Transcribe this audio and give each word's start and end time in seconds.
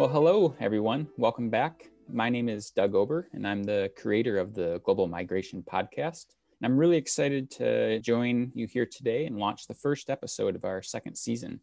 Well, 0.00 0.08
hello, 0.08 0.54
everyone. 0.60 1.08
Welcome 1.18 1.50
back. 1.50 1.90
My 2.08 2.30
name 2.30 2.48
is 2.48 2.70
Doug 2.70 2.94
Ober, 2.94 3.28
and 3.34 3.46
I'm 3.46 3.62
the 3.62 3.92
creator 3.98 4.38
of 4.38 4.54
the 4.54 4.80
Global 4.82 5.06
Migration 5.06 5.62
Podcast. 5.62 6.36
And 6.58 6.72
I'm 6.72 6.78
really 6.78 6.96
excited 6.96 7.50
to 7.50 8.00
join 8.00 8.50
you 8.54 8.66
here 8.66 8.86
today 8.86 9.26
and 9.26 9.36
launch 9.36 9.66
the 9.66 9.74
first 9.74 10.08
episode 10.08 10.56
of 10.56 10.64
our 10.64 10.80
second 10.80 11.16
season. 11.16 11.60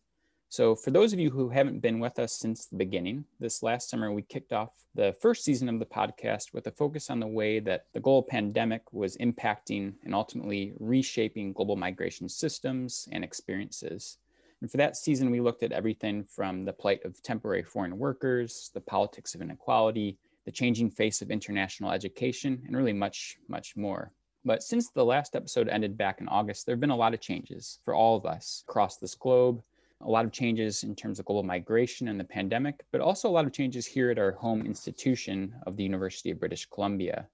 So, 0.50 0.76
for 0.76 0.92
those 0.92 1.14
of 1.14 1.20
you 1.20 1.32
who 1.32 1.50
haven't 1.50 1.80
been 1.80 2.00
with 2.00 2.20
us 2.20 2.34
since 2.34 2.68
the 2.68 2.78
beginning, 2.78 3.26
this 3.40 3.64
last 3.64 3.90
summer 3.90 4.12
we 4.12 4.22
kicked 4.22 4.54
off 4.54 4.70
the 4.94 5.16
first 5.20 5.44
season 5.44 5.68
of 5.68 5.80
the 5.80 5.88
podcast 5.88 6.54
with 6.54 6.68
a 6.68 6.72
focus 6.72 7.10
on 7.10 7.20
the 7.20 7.26
way 7.26 7.60
that 7.62 7.86
the 7.96 8.00
global 8.00 8.22
pandemic 8.22 8.84
was 8.94 9.18
impacting 9.18 9.94
and 10.06 10.14
ultimately 10.14 10.74
reshaping 10.80 11.54
global 11.54 11.76
migration 11.76 12.30
systems 12.30 13.10
and 13.12 13.24
experiences. 13.24 14.20
And 14.62 14.72
for 14.72 14.78
that 14.78 14.98
season, 14.98 15.30
we 15.30 15.40
looked 15.40 15.64
at 15.64 15.72
everything 15.72 16.24
from 16.24 16.66
the 16.66 16.74
plight 16.74 17.06
of 17.06 17.22
temporary 17.22 17.64
foreign 17.64 17.98
workers, 17.98 18.72
the 18.74 18.82
politics 18.82 19.36
of 19.36 19.42
inequality, 19.42 20.18
the 20.46 20.52
changing 20.52 20.90
face 20.90 21.22
of 21.22 21.30
international 21.30 21.92
education, 21.92 22.64
and 22.66 22.76
really 22.76 22.94
much, 22.94 23.38
much 23.48 23.76
more. 23.76 24.12
But 24.46 24.64
since 24.64 24.90
the 24.90 25.06
last 25.06 25.36
episode 25.36 25.68
ended 25.68 25.98
back 25.98 26.22
in 26.22 26.28
August, 26.30 26.66
there 26.66 26.74
have 26.74 26.80
been 26.80 26.90
a 26.90 26.96
lot 26.96 27.14
of 27.14 27.20
changes 27.20 27.80
for 27.84 27.94
all 27.94 28.16
of 28.16 28.26
us 28.26 28.64
across 28.68 28.98
this 28.98 29.14
globe. 29.14 29.62
A 30.02 30.10
lot 30.10 30.26
of 30.26 30.32
changes 30.32 30.84
in 30.84 30.96
terms 30.96 31.20
of 31.20 31.26
global 31.26 31.44
migration 31.44 32.08
and 32.08 32.20
the 32.20 32.24
pandemic, 32.24 32.86
but 32.92 33.02
also 33.02 33.28
a 33.28 33.32
lot 33.32 33.46
of 33.46 33.52
changes 33.52 33.86
here 33.86 34.12
at 34.12 34.20
our 34.20 34.32
home 34.32 34.62
institution 34.62 35.54
of 35.66 35.76
the 35.76 35.84
University 35.84 36.32
of 36.32 36.40
British 36.40 36.66
Columbia. 36.68 37.28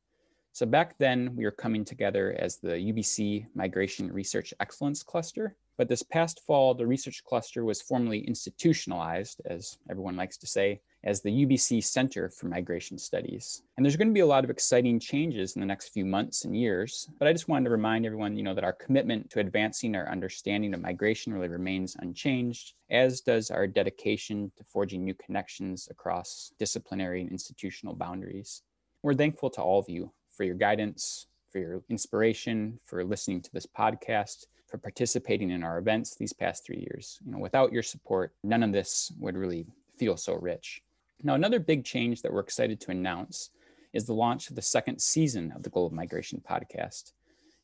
So 0.56 0.68
back 0.68 1.00
then, 1.00 1.36
we 1.36 1.46
were 1.46 1.52
coming 1.52 1.84
together 1.84 2.36
as 2.38 2.58
the 2.58 2.74
UBC 2.74 3.48
Migration 3.56 4.14
Research 4.14 4.54
Excellence 4.60 5.02
Cluster, 5.02 5.56
but 5.80 5.90
this 5.90 6.04
past 6.04 6.42
fall, 6.46 6.76
the 6.76 6.86
research 6.86 7.24
cluster 7.24 7.66
was 7.66 7.82
formally 7.82 8.20
institutionalized, 8.20 9.42
as 9.46 9.80
everyone 9.90 10.16
likes 10.16 10.38
to 10.38 10.46
say, 10.46 10.80
as 11.04 11.24
the 11.24 11.32
UBC 11.32 11.84
Center 11.84 12.30
for 12.30 12.46
Migration 12.46 13.00
Studies. 13.00 13.64
And 13.76 13.84
there's 13.84 13.96
going 13.96 14.10
to 14.10 14.14
be 14.14 14.20
a 14.20 14.28
lot 14.28 14.44
of 14.44 14.52
exciting 14.52 15.00
changes 15.00 15.56
in 15.56 15.60
the 15.60 15.66
next 15.66 15.90
few 15.90 16.06
months 16.06 16.46
and 16.46 16.56
years. 16.56 17.10
But 17.18 17.28
I 17.28 17.34
just 17.34 17.48
wanted 17.48 17.66
to 17.66 17.72
remind 17.72 18.06
everyone, 18.06 18.38
you 18.38 18.44
know, 18.44 18.54
that 18.54 18.64
our 18.64 18.74
commitment 18.74 19.32
to 19.32 19.40
advancing 19.40 19.96
our 19.96 20.08
understanding 20.08 20.76
of 20.76 20.82
migration 20.82 21.34
really 21.34 21.48
remains 21.48 21.98
unchanged, 22.00 22.76
as 22.92 23.22
does 23.22 23.50
our 23.50 23.66
dedication 23.66 24.52
to 24.58 24.64
forging 24.66 25.04
new 25.04 25.16
connections 25.16 25.88
across 25.90 26.52
disciplinary 26.60 27.22
and 27.22 27.32
institutional 27.32 27.96
boundaries. 27.96 28.62
We're 29.02 29.16
thankful 29.16 29.50
to 29.50 29.62
all 29.64 29.80
of 29.80 29.90
you 29.90 30.12
for 30.36 30.44
your 30.44 30.56
guidance, 30.56 31.28
for 31.50 31.60
your 31.60 31.84
inspiration, 31.90 32.80
for 32.86 33.04
listening 33.04 33.42
to 33.42 33.54
this 33.54 33.66
podcast, 33.66 34.48
for 34.68 34.78
participating 34.78 35.52
in 35.52 35.64
our 35.64 35.78
events 35.78 36.16
these 36.16 36.34
past 36.34 36.66
three 36.66 36.80
years. 36.80 37.20
You 37.26 37.32
know, 37.32 37.38
without 37.38 37.72
your 37.72 37.84
support, 37.84 38.34
none 38.44 38.64
of 38.64 38.72
this 38.72 39.12
would 39.20 39.38
really 39.38 39.68
feel 39.98 40.18
so 40.18 40.34
rich. 40.34 40.82
Now, 41.22 41.36
another 41.36 41.60
big 41.60 41.86
change 41.86 42.22
that 42.22 42.34
we're 42.34 42.40
excited 42.40 42.82
to 42.82 42.92
announce 42.92 43.52
is 43.94 44.06
the 44.06 44.14
launch 44.14 44.50
of 44.50 44.56
the 44.56 44.62
second 44.62 45.00
season 45.00 45.54
of 45.56 45.64
the 45.64 45.70
Global 45.70 45.96
Migration 45.96 46.42
Podcast. 46.48 47.14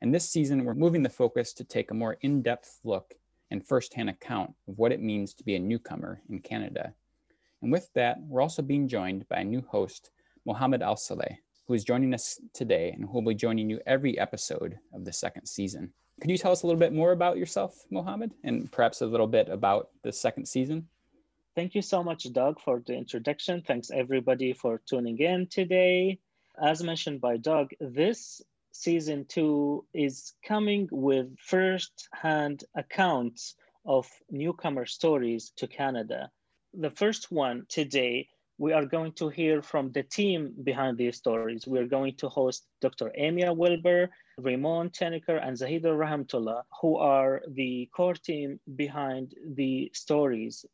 And 0.02 0.14
this 0.14 0.30
season, 0.30 0.64
we're 0.64 0.76
moving 0.76 1.04
the 1.04 1.10
focus 1.10 1.52
to 1.54 1.64
take 1.64 1.92
a 1.92 1.96
more 1.96 2.18
in 2.22 2.42
depth 2.42 2.80
look 2.84 3.16
and 3.52 3.66
firsthand 3.66 4.10
account 4.10 4.54
of 4.68 4.78
what 4.78 4.92
it 4.92 5.02
means 5.02 5.34
to 5.34 5.44
be 5.44 5.56
a 5.56 5.60
newcomer 5.60 6.22
in 6.30 6.40
Canada. 6.40 6.94
And 7.62 7.72
with 7.72 7.92
that, 7.96 8.22
we're 8.22 8.42
also 8.42 8.62
being 8.62 8.88
joined 8.88 9.28
by 9.28 9.38
a 9.38 9.44
new 9.44 9.62
host, 9.62 10.12
Mohammed 10.46 10.82
Al 10.82 10.96
Saleh, 10.96 11.40
who 11.70 11.76
is 11.76 11.84
joining 11.84 12.16
us 12.16 12.42
today 12.52 12.90
and 12.90 13.06
who 13.06 13.14
will 13.14 13.30
be 13.30 13.36
joining 13.36 13.70
you 13.70 13.80
every 13.86 14.18
episode 14.18 14.80
of 14.92 15.06
the 15.06 15.14
second 15.14 15.46
season. 15.46 15.94
Could 16.20 16.32
you 16.32 16.38
tell 16.38 16.52
us 16.52 16.64
a 16.64 16.68
little 16.68 16.80
bit 16.80 16.94
more 16.94 17.12
about 17.12 17.38
yourself, 17.38 17.86
Mohammed, 17.92 18.34
and 18.44 18.72
perhaps 18.72 19.02
a 19.02 19.06
little 19.06 19.28
bit 19.28 19.50
about 19.50 19.90
the 20.02 20.12
second 20.12 20.48
season? 20.48 20.88
Thank 21.56 21.76
you 21.76 21.84
so 21.84 22.04
much, 22.04 22.24
Doug, 22.34 22.60
for 22.60 22.82
the 22.88 22.94
introduction. 22.96 23.62
Thanks, 23.62 23.92
everybody, 23.92 24.52
for 24.52 24.82
tuning 24.90 25.20
in 25.20 25.46
today. 25.46 26.18
As 26.60 26.82
mentioned 26.82 27.22
by 27.22 27.38
Doug, 27.38 27.70
this 27.80 28.42
season 28.72 29.26
two 29.30 29.86
is 29.94 30.34
coming 30.44 30.90
with 30.92 31.28
first-hand 31.38 32.64
accounts 32.76 33.54
of 33.86 34.08
newcomer 34.32 34.88
stories 34.88 35.54
to 35.58 35.68
Canada. 35.68 36.32
The 36.74 36.90
first 36.90 37.32
one 37.32 37.68
today 37.70 38.28
we 38.60 38.74
are 38.74 38.86
going 38.86 39.14
to 39.14 39.30
hear 39.30 39.62
from 39.62 39.90
the 39.94 40.04
team 40.04 40.54
behind 40.64 40.98
these 40.98 41.16
stories. 41.16 41.66
We're 41.66 41.88
going 41.88 42.16
to 42.18 42.28
host 42.28 42.66
Dr. 42.82 43.10
Amea 43.18 43.56
Wilbur, 43.56 44.10
Raymond 44.38 44.92
Teneker, 44.92 45.40
and 45.42 45.58
Zahida 45.58 45.96
Rahmatullah, 46.04 46.64
who 46.82 46.98
are 46.98 47.42
the 47.48 47.90
core 47.96 48.16
team 48.16 48.60
behind 48.76 49.34
the 49.56 49.90
stories. 49.94 50.66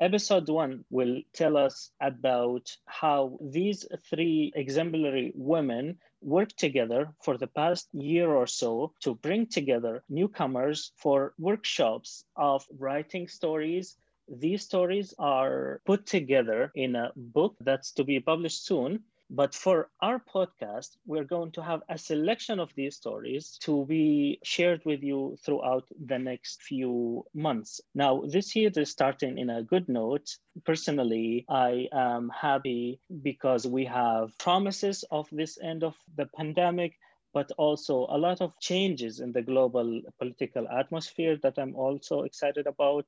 Episode 0.00 0.50
one 0.50 0.84
will 0.90 1.22
tell 1.32 1.56
us 1.56 1.90
about 2.02 2.76
how 2.84 3.38
these 3.40 3.86
three 4.10 4.52
exemplary 4.54 5.32
women 5.34 5.98
worked 6.20 6.58
together 6.58 7.08
for 7.22 7.38
the 7.38 7.46
past 7.46 7.88
year 7.94 8.30
or 8.30 8.46
so 8.46 8.92
to 9.00 9.14
bring 9.14 9.46
together 9.46 10.04
newcomers 10.10 10.92
for 10.96 11.32
workshops 11.38 12.22
of 12.36 12.66
writing 12.78 13.28
stories, 13.28 13.96
these 14.30 14.62
stories 14.62 15.12
are 15.18 15.80
put 15.84 16.06
together 16.06 16.70
in 16.74 16.94
a 16.94 17.12
book 17.16 17.56
that's 17.60 17.92
to 17.92 18.04
be 18.04 18.20
published 18.20 18.64
soon. 18.64 19.04
But 19.32 19.54
for 19.54 19.90
our 20.00 20.18
podcast, 20.18 20.96
we're 21.06 21.24
going 21.24 21.52
to 21.52 21.62
have 21.62 21.82
a 21.88 21.96
selection 21.96 22.58
of 22.58 22.74
these 22.74 22.96
stories 22.96 23.58
to 23.62 23.86
be 23.86 24.40
shared 24.42 24.82
with 24.84 25.04
you 25.04 25.36
throughout 25.44 25.84
the 26.04 26.18
next 26.18 26.62
few 26.62 27.24
months. 27.32 27.80
Now, 27.94 28.22
this 28.26 28.56
year 28.56 28.72
is 28.74 28.90
starting 28.90 29.38
in 29.38 29.48
a 29.48 29.62
good 29.62 29.88
note. 29.88 30.28
Personally, 30.64 31.44
I 31.48 31.86
am 31.92 32.30
happy 32.30 33.00
because 33.22 33.68
we 33.68 33.84
have 33.84 34.36
promises 34.38 35.04
of 35.12 35.28
this 35.30 35.58
end 35.62 35.84
of 35.84 35.94
the 36.16 36.26
pandemic 36.26 36.98
but 37.32 37.50
also 37.58 38.06
a 38.10 38.18
lot 38.18 38.40
of 38.40 38.58
changes 38.58 39.20
in 39.20 39.30
the 39.30 39.42
global 39.42 40.02
political 40.18 40.66
atmosphere 40.68 41.36
that 41.42 41.58
I'm 41.58 41.76
also 41.76 42.22
excited 42.22 42.66
about. 42.66 43.06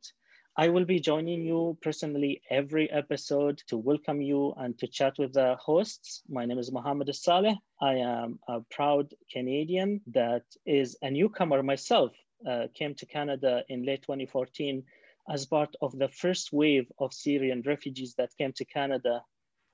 I 0.54 0.68
will 0.68 0.84
be 0.84 1.00
joining 1.00 1.46
you 1.46 1.78
personally 1.80 2.42
every 2.50 2.90
episode 2.90 3.62
to 3.68 3.78
welcome 3.78 4.20
you 4.20 4.52
and 4.58 4.78
to 4.80 4.86
chat 4.86 5.14
with 5.18 5.32
the 5.32 5.56
hosts. 5.56 6.20
My 6.28 6.44
name 6.44 6.58
is 6.58 6.70
Mohammed 6.70 7.14
Saleh. 7.14 7.56
I 7.80 7.94
am 7.94 8.38
a 8.46 8.60
proud 8.70 9.14
Canadian 9.32 10.02
that 10.08 10.42
is 10.66 10.98
a 11.00 11.10
newcomer 11.10 11.62
myself. 11.62 12.12
Uh, 12.46 12.66
came 12.74 12.94
to 12.96 13.06
Canada 13.06 13.64
in 13.70 13.86
late 13.86 14.02
2014 14.02 14.84
as 15.30 15.46
part 15.46 15.74
of 15.80 15.98
the 15.98 16.08
first 16.08 16.52
wave 16.52 16.92
of 16.98 17.14
Syrian 17.14 17.62
refugees 17.64 18.14
that 18.18 18.36
came 18.36 18.52
to 18.52 18.66
Canada. 18.66 19.22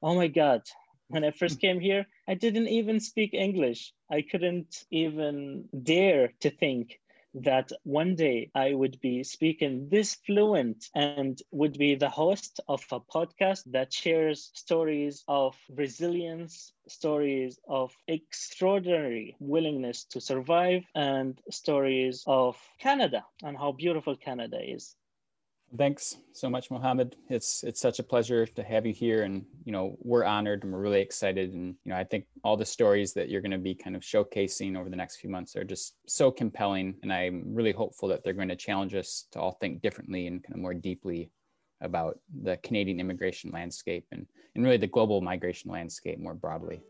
Oh 0.00 0.14
my 0.14 0.28
God, 0.28 0.62
when 1.08 1.24
I 1.24 1.32
first 1.32 1.60
came 1.64 1.80
here, 1.80 2.06
I 2.28 2.34
didn't 2.34 2.68
even 2.68 3.00
speak 3.00 3.34
English. 3.34 3.92
I 4.08 4.22
couldn't 4.22 4.84
even 4.92 5.68
dare 5.82 6.34
to 6.38 6.50
think 6.50 7.00
that 7.34 7.72
one 7.84 8.14
day 8.16 8.50
I 8.54 8.74
would 8.74 9.00
be 9.00 9.24
speaking 9.24 9.88
this 9.90 10.14
fluent 10.16 10.90
and 10.94 11.32
would 11.50 11.78
be 11.78 11.94
the 11.94 12.10
host 12.10 12.50
of 12.68 12.84
a 12.92 13.00
podcast 13.00 13.62
that 13.72 13.92
shares 13.92 14.50
stories 14.54 15.24
of 15.28 15.56
resilience, 15.70 16.72
stories 16.88 17.58
of 17.68 17.96
extraordinary 18.08 19.36
willingness 19.40 20.04
to 20.06 20.20
survive, 20.20 20.84
and 20.94 21.40
stories 21.50 22.24
of 22.26 22.56
Canada 22.80 23.26
and 23.42 23.56
how 23.58 23.72
beautiful 23.72 24.16
Canada 24.16 24.58
is. 24.62 24.97
Thanks 25.76 26.16
so 26.32 26.48
much, 26.48 26.70
Mohammed. 26.70 27.16
It's 27.28 27.62
it's 27.62 27.80
such 27.80 27.98
a 27.98 28.02
pleasure 28.02 28.46
to 28.46 28.62
have 28.62 28.86
you 28.86 28.92
here, 28.94 29.24
and 29.24 29.44
you 29.64 29.72
know 29.72 29.98
we're 30.00 30.24
honored 30.24 30.64
and 30.64 30.72
we're 30.72 30.80
really 30.80 31.02
excited. 31.02 31.52
And 31.52 31.74
you 31.84 31.90
know 31.90 31.96
I 31.96 32.04
think 32.04 32.24
all 32.42 32.56
the 32.56 32.64
stories 32.64 33.12
that 33.14 33.28
you're 33.28 33.42
going 33.42 33.50
to 33.50 33.58
be 33.58 33.74
kind 33.74 33.94
of 33.94 34.00
showcasing 34.00 34.78
over 34.78 34.88
the 34.88 34.96
next 34.96 35.16
few 35.16 35.28
months 35.28 35.56
are 35.56 35.64
just 35.64 35.94
so 36.06 36.30
compelling, 36.30 36.94
and 37.02 37.12
I'm 37.12 37.42
really 37.46 37.72
hopeful 37.72 38.08
that 38.08 38.24
they're 38.24 38.32
going 38.32 38.48
to 38.48 38.56
challenge 38.56 38.94
us 38.94 39.26
to 39.32 39.40
all 39.40 39.58
think 39.60 39.82
differently 39.82 40.26
and 40.26 40.42
kind 40.42 40.54
of 40.54 40.60
more 40.60 40.74
deeply 40.74 41.30
about 41.82 42.18
the 42.42 42.56
Canadian 42.58 42.98
immigration 42.98 43.50
landscape 43.52 44.06
and 44.10 44.26
and 44.54 44.64
really 44.64 44.78
the 44.78 44.86
global 44.86 45.20
migration 45.20 45.70
landscape 45.70 46.18
more 46.18 46.34
broadly. 46.34 46.80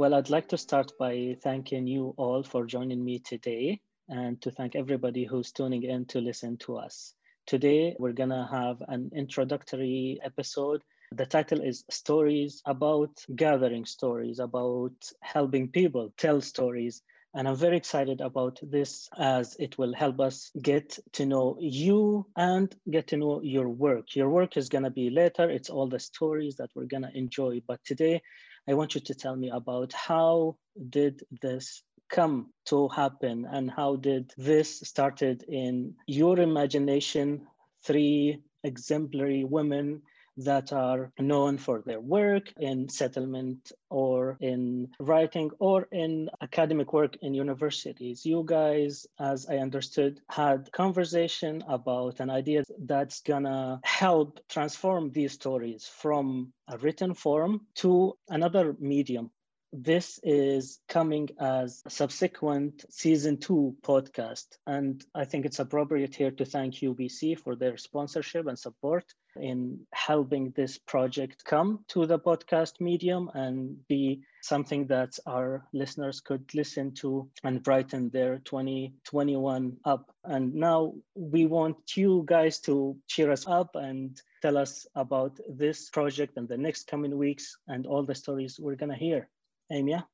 Well, 0.00 0.14
I'd 0.14 0.30
like 0.30 0.48
to 0.48 0.56
start 0.56 0.92
by 0.98 1.36
thanking 1.42 1.86
you 1.86 2.14
all 2.16 2.42
for 2.42 2.64
joining 2.64 3.04
me 3.04 3.18
today 3.18 3.82
and 4.08 4.40
to 4.40 4.50
thank 4.50 4.74
everybody 4.74 5.26
who's 5.26 5.52
tuning 5.52 5.82
in 5.82 6.06
to 6.06 6.22
listen 6.22 6.56
to 6.60 6.78
us. 6.78 7.12
Today, 7.46 7.96
we're 7.98 8.14
going 8.14 8.30
to 8.30 8.48
have 8.50 8.78
an 8.88 9.10
introductory 9.14 10.18
episode. 10.24 10.80
The 11.12 11.26
title 11.26 11.60
is 11.60 11.84
Stories 11.90 12.62
about 12.64 13.10
gathering 13.36 13.84
stories, 13.84 14.38
about 14.38 14.94
helping 15.20 15.68
people 15.68 16.14
tell 16.16 16.40
stories. 16.40 17.02
And 17.34 17.46
I'm 17.46 17.56
very 17.56 17.76
excited 17.76 18.22
about 18.22 18.58
this 18.62 19.10
as 19.18 19.54
it 19.58 19.76
will 19.76 19.92
help 19.92 20.18
us 20.18 20.50
get 20.62 20.98
to 21.12 21.26
know 21.26 21.58
you 21.60 22.24
and 22.34 22.74
get 22.90 23.08
to 23.08 23.18
know 23.18 23.42
your 23.42 23.68
work. 23.68 24.16
Your 24.16 24.30
work 24.30 24.56
is 24.56 24.70
going 24.70 24.84
to 24.84 24.90
be 24.90 25.10
later, 25.10 25.50
it's 25.50 25.68
all 25.68 25.88
the 25.88 26.00
stories 26.00 26.56
that 26.56 26.70
we're 26.74 26.86
going 26.86 27.02
to 27.02 27.14
enjoy. 27.14 27.60
But 27.68 27.84
today, 27.84 28.22
I 28.70 28.74
want 28.74 28.94
you 28.94 29.00
to 29.00 29.14
tell 29.14 29.34
me 29.34 29.50
about 29.50 29.92
how 29.92 30.56
did 30.90 31.24
this 31.42 31.82
come 32.08 32.52
to 32.66 32.86
happen 32.88 33.44
and 33.50 33.68
how 33.68 33.96
did 33.96 34.32
this 34.38 34.78
started 34.78 35.42
in 35.48 35.94
your 36.06 36.38
imagination 36.38 37.48
three 37.84 38.40
exemplary 38.62 39.42
women 39.42 40.02
that 40.44 40.72
are 40.72 41.12
known 41.18 41.58
for 41.58 41.82
their 41.84 42.00
work 42.00 42.52
in 42.58 42.88
settlement 42.88 43.72
or 43.90 44.36
in 44.40 44.88
writing 44.98 45.50
or 45.58 45.88
in 45.92 46.30
academic 46.40 46.92
work 46.92 47.16
in 47.22 47.34
universities. 47.34 48.24
You 48.24 48.42
guys, 48.46 49.06
as 49.18 49.46
I 49.48 49.58
understood, 49.58 50.20
had 50.30 50.70
conversation 50.72 51.62
about 51.68 52.20
an 52.20 52.30
idea 52.30 52.64
that's 52.78 53.20
gonna 53.20 53.80
help 53.84 54.40
transform 54.48 55.10
these 55.10 55.32
stories 55.32 55.86
from 55.86 56.52
a 56.68 56.78
written 56.78 57.14
form 57.14 57.66
to 57.76 58.16
another 58.28 58.76
medium 58.78 59.30
this 59.72 60.18
is 60.24 60.80
coming 60.88 61.28
as 61.38 61.82
a 61.86 61.90
subsequent 61.90 62.84
season 62.90 63.38
two 63.38 63.76
podcast. 63.82 64.46
And 64.66 65.04
I 65.14 65.24
think 65.24 65.46
it's 65.46 65.60
appropriate 65.60 66.14
here 66.14 66.32
to 66.32 66.44
thank 66.44 66.74
UBC 66.76 67.38
for 67.38 67.54
their 67.54 67.76
sponsorship 67.76 68.46
and 68.46 68.58
support 68.58 69.04
in 69.36 69.86
helping 69.92 70.50
this 70.50 70.76
project 70.76 71.44
come 71.44 71.84
to 71.88 72.04
the 72.04 72.18
podcast 72.18 72.80
medium 72.80 73.30
and 73.32 73.86
be 73.86 74.22
something 74.42 74.86
that 74.88 75.16
our 75.24 75.64
listeners 75.72 76.20
could 76.20 76.52
listen 76.52 76.92
to 76.94 77.30
and 77.44 77.62
brighten 77.62 78.10
their 78.10 78.38
2021 78.38 79.76
up. 79.84 80.10
And 80.24 80.54
now 80.54 80.94
we 81.14 81.46
want 81.46 81.96
you 81.96 82.24
guys 82.26 82.58
to 82.60 82.96
cheer 83.06 83.30
us 83.30 83.46
up 83.46 83.76
and 83.76 84.20
tell 84.42 84.56
us 84.56 84.86
about 84.96 85.38
this 85.48 85.90
project 85.90 86.36
and 86.36 86.48
the 86.48 86.58
next 86.58 86.88
coming 86.88 87.16
weeks 87.16 87.56
and 87.68 87.86
all 87.86 88.02
the 88.02 88.14
stories 88.14 88.58
we're 88.58 88.74
going 88.74 88.90
to 88.90 88.98
hear. 88.98 89.28
Amea? 89.72 90.04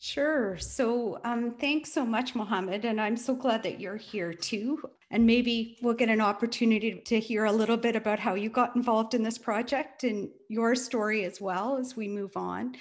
Sure. 0.00 0.56
So 0.58 1.18
um, 1.24 1.56
thanks 1.58 1.92
so 1.92 2.06
much, 2.06 2.36
Mohammed. 2.36 2.84
And 2.84 3.00
I'm 3.00 3.16
so 3.16 3.34
glad 3.34 3.64
that 3.64 3.80
you're 3.80 3.96
here 3.96 4.32
too. 4.32 4.80
And 5.10 5.26
maybe 5.26 5.76
we'll 5.82 5.94
get 5.94 6.08
an 6.08 6.20
opportunity 6.20 7.00
to 7.06 7.18
hear 7.18 7.46
a 7.46 7.52
little 7.52 7.76
bit 7.76 7.96
about 7.96 8.20
how 8.20 8.34
you 8.34 8.48
got 8.48 8.76
involved 8.76 9.14
in 9.14 9.22
this 9.22 9.38
project 9.38 10.04
and 10.04 10.28
your 10.48 10.74
story 10.76 11.24
as 11.24 11.40
well 11.40 11.78
as 11.78 11.96
we 11.96 12.06
move 12.06 12.36
on. 12.36 12.76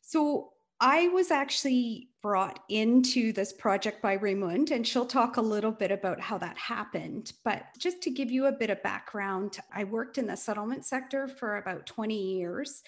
So 0.00 0.50
I 0.80 1.08
was 1.08 1.30
actually 1.30 2.08
brought 2.22 2.60
into 2.68 3.32
this 3.32 3.52
project 3.52 4.00
by 4.00 4.14
Raymond, 4.14 4.70
and 4.70 4.86
she'll 4.86 5.06
talk 5.06 5.36
a 5.36 5.42
little 5.42 5.72
bit 5.72 5.90
about 5.90 6.20
how 6.20 6.38
that 6.38 6.56
happened. 6.56 7.32
But 7.44 7.64
just 7.78 8.00
to 8.02 8.10
give 8.10 8.30
you 8.30 8.46
a 8.46 8.52
bit 8.52 8.70
of 8.70 8.82
background, 8.82 9.58
I 9.72 9.84
worked 9.84 10.18
in 10.18 10.26
the 10.26 10.36
settlement 10.36 10.84
sector 10.84 11.28
for 11.28 11.58
about 11.58 11.86
20 11.86 12.16
years 12.16 12.82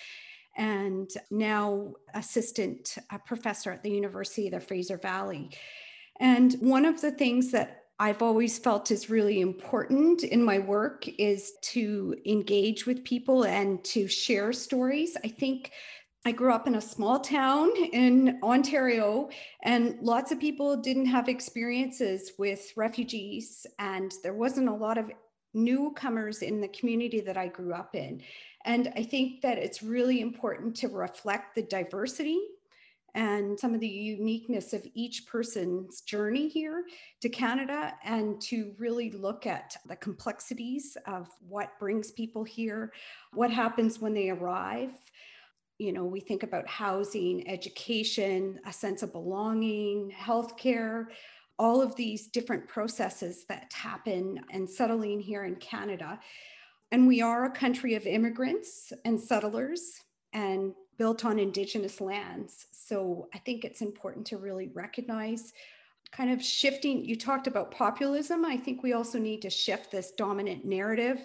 and 0.57 1.11
now 1.31 1.93
assistant 2.15 2.97
uh, 3.11 3.19
professor 3.19 3.71
at 3.71 3.83
the 3.83 3.91
University 3.91 4.47
of 4.47 4.53
the 4.53 4.61
Fraser 4.61 4.99
Valley. 4.99 5.51
And 6.19 6.55
one 6.61 6.85
of 6.85 7.01
the 7.01 7.13
things 7.13 7.51
that 7.53 7.85
I've 7.99 8.23
always 8.23 8.59
felt 8.59 8.91
is 8.91 9.11
really 9.11 9.41
important 9.41 10.23
in 10.23 10.43
my 10.43 10.59
work 10.59 11.07
is 11.19 11.53
to 11.63 12.17
engage 12.25 12.87
with 12.87 13.05
people 13.05 13.45
and 13.45 13.83
to 13.85 14.09
share 14.09 14.55
stories. 14.55 15.17
I 15.23 15.29
think 15.29 15.73
I 16.25 16.33
grew 16.33 16.53
up 16.53 16.67
in 16.67 16.75
a 16.75 16.81
small 16.81 17.21
town 17.21 17.71
in 17.93 18.39
Ontario, 18.43 19.31
and 19.63 19.99
lots 20.03 20.33
of 20.33 20.41
people 20.41 20.77
didn't 20.77 21.07
have 21.07 21.29
experiences 21.29 22.33
with 22.39 22.73
refugees, 22.77 23.67
and 23.79 24.13
there 24.23 24.35
wasn't 24.35 24.69
a 24.69 24.75
lot 24.75 24.99
of 24.99 25.11
newcomers 25.55 26.43
in 26.43 26.61
the 26.61 26.69
community 26.69 27.21
that 27.21 27.37
I 27.37 27.49
grew 27.49 27.73
up 27.73 27.95
in. 27.95 28.23
And 28.65 28.93
I 28.95 29.03
think 29.03 29.41
that 29.43 29.59
it's 29.59 29.83
really 29.83 30.21
important 30.21 30.77
to 30.77 30.89
reflect 30.89 31.55
the 31.55 31.63
diversity 31.63 32.41
and 33.15 33.59
some 33.59 33.75
of 33.75 33.81
the 33.81 33.89
uniqueness 33.89 34.73
of 34.73 34.87
each 34.95 35.27
person's 35.27 36.01
journey 36.03 36.49
here 36.49 36.85
to 37.21 37.29
Canada 37.29 37.95
and 38.05 38.41
to 38.43 38.73
really 38.79 39.11
look 39.11 39.47
at 39.47 39.77
the 39.87 39.97
complexities 39.97 40.97
of 41.07 41.29
what 41.49 41.79
brings 41.79 42.13
people 42.13 42.45
here, 42.45 42.93
what 43.33 43.51
happens 43.51 44.01
when 44.01 44.15
they 44.15 44.31
arrive. 44.31 44.93
You 45.79 45.93
know, 45.93 46.05
we 46.05 46.21
think 46.21 46.43
about 46.43 46.69
housing, 46.69 47.49
education, 47.49 48.61
a 48.67 48.73
sense 48.73 49.03
of 49.03 49.13
belonging, 49.13 50.13
healthcare, 50.17 51.07
all 51.59 51.83
of 51.83 51.97
these 51.97 52.29
different 52.29 52.69
processes 52.69 53.45
that 53.49 53.73
happen 53.73 54.41
and 54.51 54.69
settling 54.69 55.21
here 55.21 55.45
in 55.45 55.57
Canada. 55.57 56.19
And 56.93 57.07
we 57.07 57.23
are 57.23 57.45
a 57.45 57.51
country 57.51 57.95
of 57.95 58.07
immigrants 58.07 58.93
and 59.05 59.21
settlers 59.21 60.01
and 60.33 60.75
built 60.99 61.25
on 61.25 61.39
Indigenous 61.39 62.01
lands. 62.01 62.67
So 62.73 63.29
I 63.35 63.39
think 63.39 63.65
it's 63.65 63.81
important 63.81 64.27
to 64.29 64.39
really 64.39 64.69
recognize 64.75 65.53
kind 66.13 66.31
of 66.31 66.43
shifting. 66.43 67.05
You 67.05 67.17
talked 67.17 67.47
about 67.47 67.71
populism. 67.71 68.45
I 68.45 68.57
think 68.57 68.83
we 68.83 68.93
also 68.93 69.19
need 69.19 69.43
to 69.43 69.51
shift 69.51 69.91
this 69.91 70.11
dominant 70.11 70.65
narrative 70.65 71.21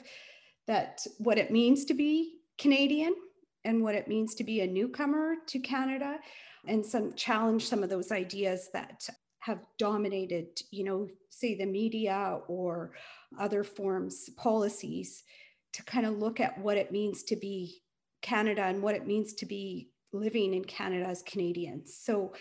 that 0.68 1.06
what 1.18 1.38
it 1.38 1.52
means 1.52 1.86
to 1.86 1.94
be 1.94 2.36
Canadian 2.58 3.16
and 3.64 3.82
what 3.82 3.96
it 3.96 4.08
means 4.08 4.36
to 4.36 4.44
be 4.44 4.62
a 4.62 4.68
newcomer 4.68 5.36
to 5.48 5.60
Canada 5.60 6.20
and 6.68 6.86
some 6.86 7.14
challenge 7.14 7.68
some 7.68 7.84
of 7.84 7.90
those 7.90 8.12
ideas 8.12 8.70
that 8.74 9.08
have 9.40 9.66
dominated, 9.78 10.48
you 10.72 10.84
know, 10.84 11.08
say 11.30 11.56
the 11.56 11.66
media 11.66 12.40
or 12.48 12.92
other 13.40 13.64
forms, 13.64 14.30
policies 14.38 15.24
to 15.76 15.84
kind 15.84 16.06
of 16.06 16.18
look 16.18 16.40
at 16.40 16.58
what 16.58 16.78
it 16.78 16.92
means 16.92 17.24
to 17.24 17.36
be 17.36 17.82
Canada 18.22 18.64
and 18.64 18.82
what 18.82 18.96
it 18.96 19.06
means 19.06 19.34
to 19.34 19.46
be 19.46 19.90
living 20.14 20.54
in 20.54 20.64
Canada 20.64 21.06
as 21.06 21.22
Canadians. 21.24 21.98
So, 22.02 22.34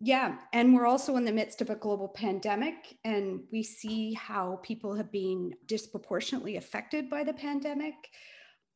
yeah, 0.00 0.36
and 0.52 0.74
we're 0.74 0.86
also 0.86 1.16
in 1.16 1.24
the 1.24 1.32
midst 1.32 1.62
of 1.62 1.70
a 1.70 1.76
global 1.76 2.08
pandemic, 2.08 2.74
and 3.04 3.40
we 3.50 3.62
see 3.62 4.12
how 4.12 4.60
people 4.62 4.94
have 4.94 5.10
been 5.10 5.54
disproportionately 5.66 6.56
affected 6.56 7.08
by 7.08 7.24
the 7.24 7.32
pandemic 7.32 7.94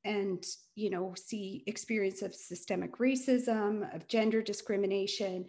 and 0.05 0.45
you 0.75 0.91
know 0.91 1.13
see 1.17 1.65
experience 1.67 2.23
of 2.23 2.35
systemic 2.35 2.99
racism 2.99 3.95
of 3.95 4.07
gender 4.07 4.41
discrimination 4.41 5.45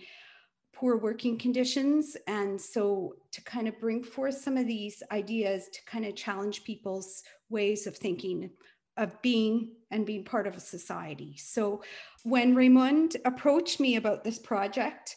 poor 0.73 0.97
working 0.97 1.37
conditions 1.37 2.17
and 2.27 2.59
so 2.59 3.13
to 3.31 3.41
kind 3.43 3.67
of 3.67 3.79
bring 3.79 4.03
forth 4.03 4.35
some 4.35 4.57
of 4.57 4.65
these 4.65 5.03
ideas 5.11 5.69
to 5.71 5.79
kind 5.85 6.03
of 6.03 6.15
challenge 6.15 6.63
people's 6.63 7.21
ways 7.49 7.87
of 7.87 7.97
thinking, 7.97 8.49
of 8.97 9.21
being 9.21 9.75
and 9.91 10.05
being 10.05 10.23
part 10.23 10.47
of 10.47 10.55
a 10.55 10.59
society. 10.59 11.35
So 11.37 11.81
when 12.23 12.55
Raymond 12.55 13.17
approached 13.25 13.79
me 13.79 13.95
about 13.95 14.23
this 14.23 14.39
project, 14.39 15.15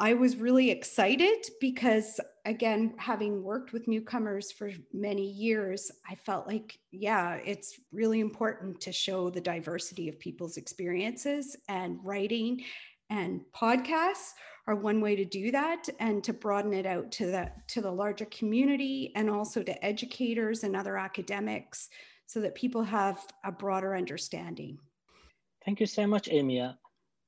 I 0.00 0.14
was 0.14 0.36
really 0.36 0.70
excited 0.70 1.44
because, 1.60 2.18
again, 2.46 2.94
having 2.96 3.42
worked 3.42 3.72
with 3.72 3.88
newcomers 3.88 4.50
for 4.50 4.70
many 4.92 5.30
years, 5.30 5.90
I 6.08 6.14
felt 6.14 6.46
like, 6.46 6.78
yeah, 6.90 7.34
it's 7.34 7.78
really 7.92 8.20
important 8.20 8.80
to 8.80 8.92
show 8.92 9.28
the 9.28 9.40
diversity 9.40 10.08
of 10.08 10.18
people's 10.18 10.56
experiences 10.56 11.56
and 11.68 11.98
writing 12.02 12.64
and 13.10 13.42
podcasts 13.54 14.32
are 14.72 14.76
one 14.76 15.00
way 15.02 15.14
to 15.14 15.24
do 15.24 15.50
that 15.50 15.88
and 16.00 16.24
to 16.24 16.32
broaden 16.32 16.72
it 16.72 16.86
out 16.86 17.12
to 17.12 17.26
the 17.26 17.50
to 17.68 17.80
the 17.80 17.90
larger 17.90 18.24
community 18.26 19.12
and 19.14 19.28
also 19.28 19.62
to 19.62 19.84
educators 19.84 20.64
and 20.64 20.74
other 20.74 20.96
academics 20.96 21.88
so 22.26 22.40
that 22.40 22.54
people 22.54 22.82
have 22.82 23.18
a 23.44 23.52
broader 23.52 23.94
understanding. 23.94 24.78
Thank 25.64 25.80
you 25.80 25.86
so 25.86 26.06
much, 26.06 26.28
Amea. 26.28 26.76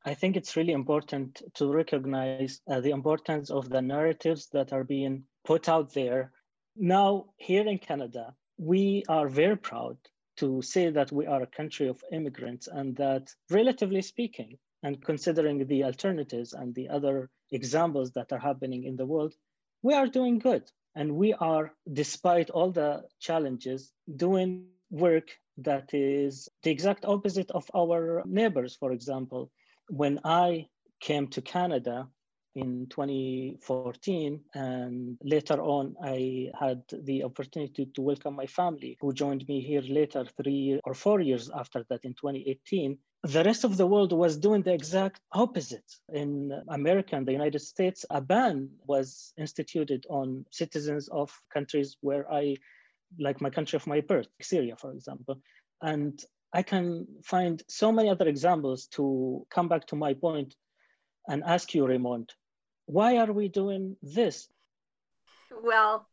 I 0.07 0.15
think 0.15 0.37
it's 0.37 0.57
really 0.57 0.73
important 0.73 1.43
to 1.55 1.73
recognize 1.73 2.61
uh, 2.71 2.81
the 2.81 2.91
importance 2.91 3.51
of 3.51 3.69
the 3.69 3.83
narratives 3.83 4.49
that 4.53 4.73
are 4.73 4.85
being 4.85 5.25
put 5.45 5.69
out 5.69 5.93
there. 5.93 6.33
Now, 6.77 7.27
here 7.37 7.67
in 7.67 7.79
Canada, 7.79 8.35
we 8.59 9.05
are 9.09 9.29
very 9.29 9.57
proud 9.57 9.97
to 10.39 10.63
say 10.63 10.91
that 10.91 11.13
we 11.13 11.27
are 11.27 11.43
a 11.43 11.55
country 11.59 11.89
of 11.89 12.03
immigrants 12.11 12.69
and 12.69 12.97
that, 12.97 13.31
relatively 13.51 14.03
speaking, 14.03 14.59
and 14.85 15.03
considering 15.03 15.67
the 15.67 15.83
alternatives 15.83 16.53
and 16.53 16.75
the 16.75 16.91
other 16.91 17.31
examples 17.51 18.13
that 18.13 18.31
are 18.33 18.39
happening 18.39 18.85
in 18.85 18.97
the 18.97 19.07
world, 19.07 19.35
we 19.83 19.95
are 19.95 20.07
doing 20.07 20.39
good. 20.39 20.71
And 20.95 21.17
we 21.17 21.33
are, 21.33 21.73
despite 21.91 22.51
all 22.51 22.71
the 22.71 23.03
challenges, 23.19 23.93
doing 24.15 24.67
work 24.91 25.29
that 25.59 25.95
is 25.95 26.49
the 26.63 26.71
exact 26.71 27.05
opposite 27.07 27.51
of 27.51 27.69
our 27.75 28.23
neighbors, 28.27 28.77
for 28.77 28.93
example. 28.93 29.51
When 29.89 30.21
I 30.23 30.69
came 31.01 31.29
to 31.29 31.41
Canada 31.41 32.09
in 32.55 32.87
2014, 32.91 34.41
and 34.55 35.19
later 35.23 35.61
on, 35.63 35.97
I 36.03 36.51
had 36.61 36.83
the 36.93 37.25
opportunity 37.25 37.87
to 37.87 38.03
welcome 38.03 38.35
my 38.35 38.47
family, 38.47 38.99
who 39.01 39.13
joined 39.13 39.49
me 39.49 39.61
here 39.61 39.83
later, 39.83 40.27
three 40.37 40.79
or 40.85 40.95
four 40.95 41.21
years 41.21 41.51
after 41.51 41.85
that 41.89 42.05
in 42.05 42.13
2018 42.13 42.99
the 43.25 43.43
rest 43.43 43.65
of 43.65 43.79
the 43.79 43.87
world 43.87 44.13
was 44.13 44.37
doing 44.37 44.61
the 44.61 44.73
exact 44.75 45.19
opposite. 45.33 45.91
In 46.13 46.53
America 46.69 47.17
and 47.17 47.27
the 47.27 47.33
United 47.33 47.61
States, 47.61 48.05
a 48.11 48.21
ban 48.21 48.69
was 48.87 49.33
instituted 49.39 50.05
on 50.11 50.45
citizens 50.51 51.09
of 51.09 51.33
countries 51.53 51.97
where 52.03 52.31
I, 52.31 52.57
like 53.19 53.41
my 53.41 53.49
country 53.49 53.79
of 53.79 53.87
my 53.87 54.03
birth, 54.03 54.29
Syria, 54.43 54.77
for 54.77 54.93
example. 54.93 55.41
And 55.81 56.23
I 56.53 56.63
can 56.63 57.07
find 57.25 57.63
so 57.67 57.91
many 57.91 58.11
other 58.11 58.29
examples 58.29 58.89
to 58.89 59.47
come 59.51 59.69
back 59.69 59.87
to 59.87 59.97
my 59.97 60.13
point 60.13 60.55
and 61.27 61.43
ask 61.45 61.75
you, 61.75 61.87
Raymond, 61.87 62.31
why 62.85 63.17
are 63.17 63.33
we 63.33 63.49
doing 63.49 63.97
this? 64.03 64.49
Well, 65.63 66.07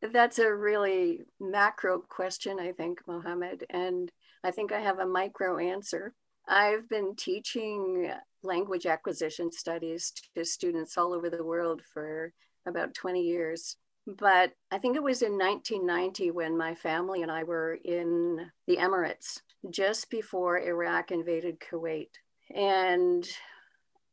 that's 0.00 0.38
a 0.38 0.54
really 0.54 1.20
macro 1.38 1.98
question, 1.98 2.58
I 2.58 2.72
think, 2.72 3.00
Mohammed. 3.06 3.66
And 3.68 4.10
I 4.42 4.52
think 4.52 4.72
I 4.72 4.80
have 4.80 5.00
a 5.00 5.06
micro 5.06 5.58
answer. 5.58 6.14
I've 6.50 6.88
been 6.88 7.14
teaching 7.14 8.12
language 8.42 8.84
acquisition 8.84 9.52
studies 9.52 10.12
to 10.34 10.44
students 10.44 10.98
all 10.98 11.14
over 11.14 11.30
the 11.30 11.44
world 11.44 11.80
for 11.94 12.32
about 12.66 12.92
20 12.92 13.22
years. 13.22 13.76
But 14.04 14.52
I 14.72 14.78
think 14.78 14.96
it 14.96 15.02
was 15.02 15.22
in 15.22 15.38
1990 15.38 16.32
when 16.32 16.58
my 16.58 16.74
family 16.74 17.22
and 17.22 17.30
I 17.30 17.44
were 17.44 17.78
in 17.84 18.50
the 18.66 18.78
Emirates 18.78 19.40
just 19.70 20.10
before 20.10 20.58
Iraq 20.58 21.12
invaded 21.12 21.60
Kuwait. 21.60 22.10
And 22.52 23.28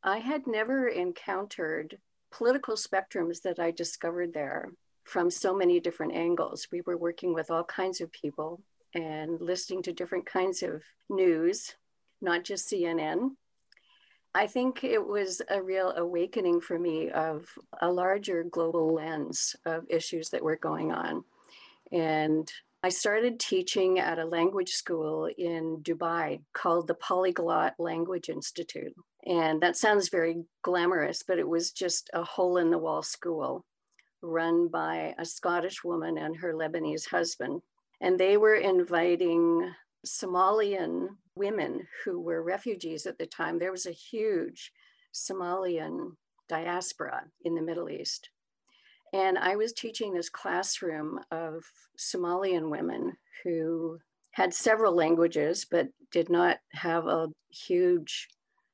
I 0.04 0.18
had 0.18 0.46
never 0.46 0.86
encountered 0.86 1.98
political 2.30 2.76
spectrums 2.76 3.42
that 3.42 3.58
I 3.58 3.72
discovered 3.72 4.32
there 4.32 4.70
from 5.02 5.28
so 5.28 5.56
many 5.56 5.80
different 5.80 6.14
angles. 6.14 6.68
We 6.70 6.82
were 6.82 6.96
working 6.96 7.34
with 7.34 7.50
all 7.50 7.64
kinds 7.64 8.00
of 8.00 8.12
people 8.12 8.60
and 8.94 9.40
listening 9.40 9.82
to 9.82 9.92
different 9.92 10.26
kinds 10.26 10.62
of 10.62 10.84
news, 11.08 11.74
not 12.20 12.44
just 12.44 12.70
CNN. 12.70 13.30
I 14.34 14.46
think 14.46 14.84
it 14.84 15.04
was 15.04 15.42
a 15.48 15.62
real 15.62 15.92
awakening 15.92 16.60
for 16.60 16.78
me 16.78 17.10
of 17.10 17.48
a 17.80 17.90
larger 17.90 18.44
global 18.44 18.94
lens 18.94 19.56
of 19.64 19.84
issues 19.88 20.30
that 20.30 20.44
were 20.44 20.56
going 20.56 20.92
on. 20.92 21.24
And 21.90 22.50
I 22.82 22.90
started 22.90 23.40
teaching 23.40 23.98
at 23.98 24.18
a 24.18 24.24
language 24.24 24.70
school 24.70 25.28
in 25.36 25.78
Dubai 25.82 26.42
called 26.52 26.86
the 26.86 26.94
Polyglot 26.94 27.74
Language 27.78 28.28
Institute. 28.28 28.94
And 29.26 29.60
that 29.62 29.76
sounds 29.76 30.10
very 30.10 30.44
glamorous, 30.62 31.24
but 31.26 31.38
it 31.38 31.48
was 31.48 31.72
just 31.72 32.08
a 32.12 32.22
hole 32.22 32.58
in 32.58 32.70
the 32.70 32.78
wall 32.78 33.02
school 33.02 33.64
run 34.22 34.68
by 34.68 35.14
a 35.18 35.24
Scottish 35.24 35.82
woman 35.82 36.18
and 36.18 36.36
her 36.36 36.52
Lebanese 36.52 37.08
husband. 37.08 37.62
And 38.00 38.18
they 38.18 38.36
were 38.36 38.54
inviting 38.54 39.72
Somalian 40.06 41.08
women 41.38 41.86
who 42.04 42.20
were 42.20 42.42
refugees 42.42 43.06
at 43.06 43.18
the 43.18 43.26
time. 43.26 43.58
There 43.58 43.72
was 43.72 43.86
a 43.86 43.92
huge 43.92 44.72
Somalian 45.14 46.12
diaspora 46.48 47.24
in 47.42 47.54
the 47.54 47.62
Middle 47.62 47.88
East. 47.88 48.30
And 49.12 49.38
I 49.38 49.56
was 49.56 49.72
teaching 49.72 50.12
this 50.12 50.28
classroom 50.28 51.20
of 51.30 51.64
Somalian 51.98 52.70
women 52.70 53.16
who 53.44 53.98
had 54.32 54.52
several 54.52 54.94
languages, 54.94 55.66
but 55.70 55.88
did 56.12 56.28
not 56.28 56.58
have 56.72 57.06
a 57.06 57.28
huge 57.50 58.28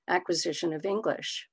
acquisition 0.08 0.72
of 0.72 0.84
English. 0.84 1.48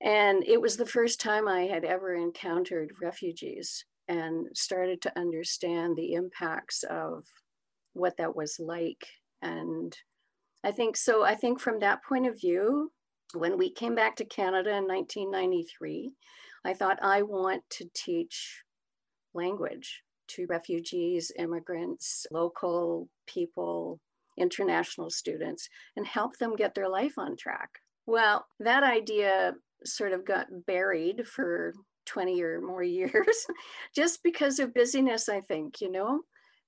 And 0.00 0.44
it 0.46 0.60
was 0.60 0.76
the 0.76 0.86
first 0.86 1.20
time 1.20 1.46
I 1.48 1.62
had 1.62 1.84
ever 1.84 2.14
encountered 2.14 2.92
refugees 3.00 3.84
and 4.08 4.48
started 4.54 5.00
to 5.02 5.18
understand 5.18 5.96
the 5.96 6.14
impacts 6.14 6.82
of 6.82 7.24
what 7.92 8.16
that 8.18 8.34
was 8.34 8.58
like. 8.58 9.06
And 9.40 9.96
I 10.64 10.72
think 10.72 10.96
so. 10.96 11.24
I 11.24 11.34
think 11.34 11.60
from 11.60 11.78
that 11.80 12.02
point 12.02 12.26
of 12.26 12.40
view, 12.40 12.90
when 13.34 13.58
we 13.58 13.70
came 13.70 13.94
back 13.94 14.16
to 14.16 14.24
Canada 14.24 14.70
in 14.70 14.88
1993, 14.88 16.14
I 16.64 16.72
thought 16.72 16.98
I 17.02 17.20
want 17.22 17.62
to 17.70 17.84
teach 17.94 18.62
language 19.34 20.02
to 20.28 20.46
refugees, 20.48 21.30
immigrants, 21.38 22.26
local 22.30 23.10
people, 23.26 24.00
international 24.38 25.10
students, 25.10 25.68
and 25.96 26.06
help 26.06 26.38
them 26.38 26.56
get 26.56 26.74
their 26.74 26.88
life 26.88 27.18
on 27.18 27.36
track. 27.36 27.68
Well, 28.06 28.46
that 28.60 28.82
idea 28.82 29.52
sort 29.84 30.12
of 30.12 30.24
got 30.24 30.46
buried 30.66 31.26
for 31.28 31.74
20 32.06 32.42
or 32.42 32.60
more 32.62 32.82
years 32.82 33.46
just 33.94 34.22
because 34.22 34.58
of 34.58 34.72
busyness, 34.72 35.28
I 35.28 35.40
think, 35.40 35.82
you 35.82 35.90
know. 35.90 36.20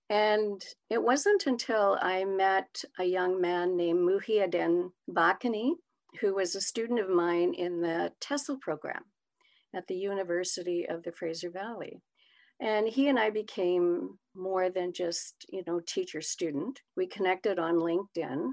And 0.08 0.64
it 0.88 1.02
wasn't 1.02 1.46
until 1.46 1.98
I 2.00 2.24
met 2.24 2.84
a 2.98 3.04
young 3.04 3.40
man 3.40 3.76
named 3.76 4.00
Muhyiddin 4.00 4.92
Bakani, 5.10 5.72
who 6.20 6.34
was 6.34 6.54
a 6.54 6.60
student 6.60 7.00
of 7.00 7.08
mine 7.08 7.54
in 7.54 7.80
the 7.80 8.12
TESOL 8.20 8.60
program 8.60 9.04
at 9.74 9.88
the 9.88 9.96
University 9.96 10.86
of 10.88 11.02
the 11.02 11.12
Fraser 11.12 11.50
Valley. 11.50 12.00
And 12.60 12.86
he 12.88 13.08
and 13.08 13.18
I 13.18 13.30
became 13.30 14.18
more 14.34 14.70
than 14.70 14.92
just, 14.92 15.44
you 15.48 15.64
know, 15.66 15.80
teacher 15.80 16.22
student. 16.22 16.80
We 16.96 17.08
connected 17.08 17.58
on 17.58 17.74
LinkedIn 17.74 18.52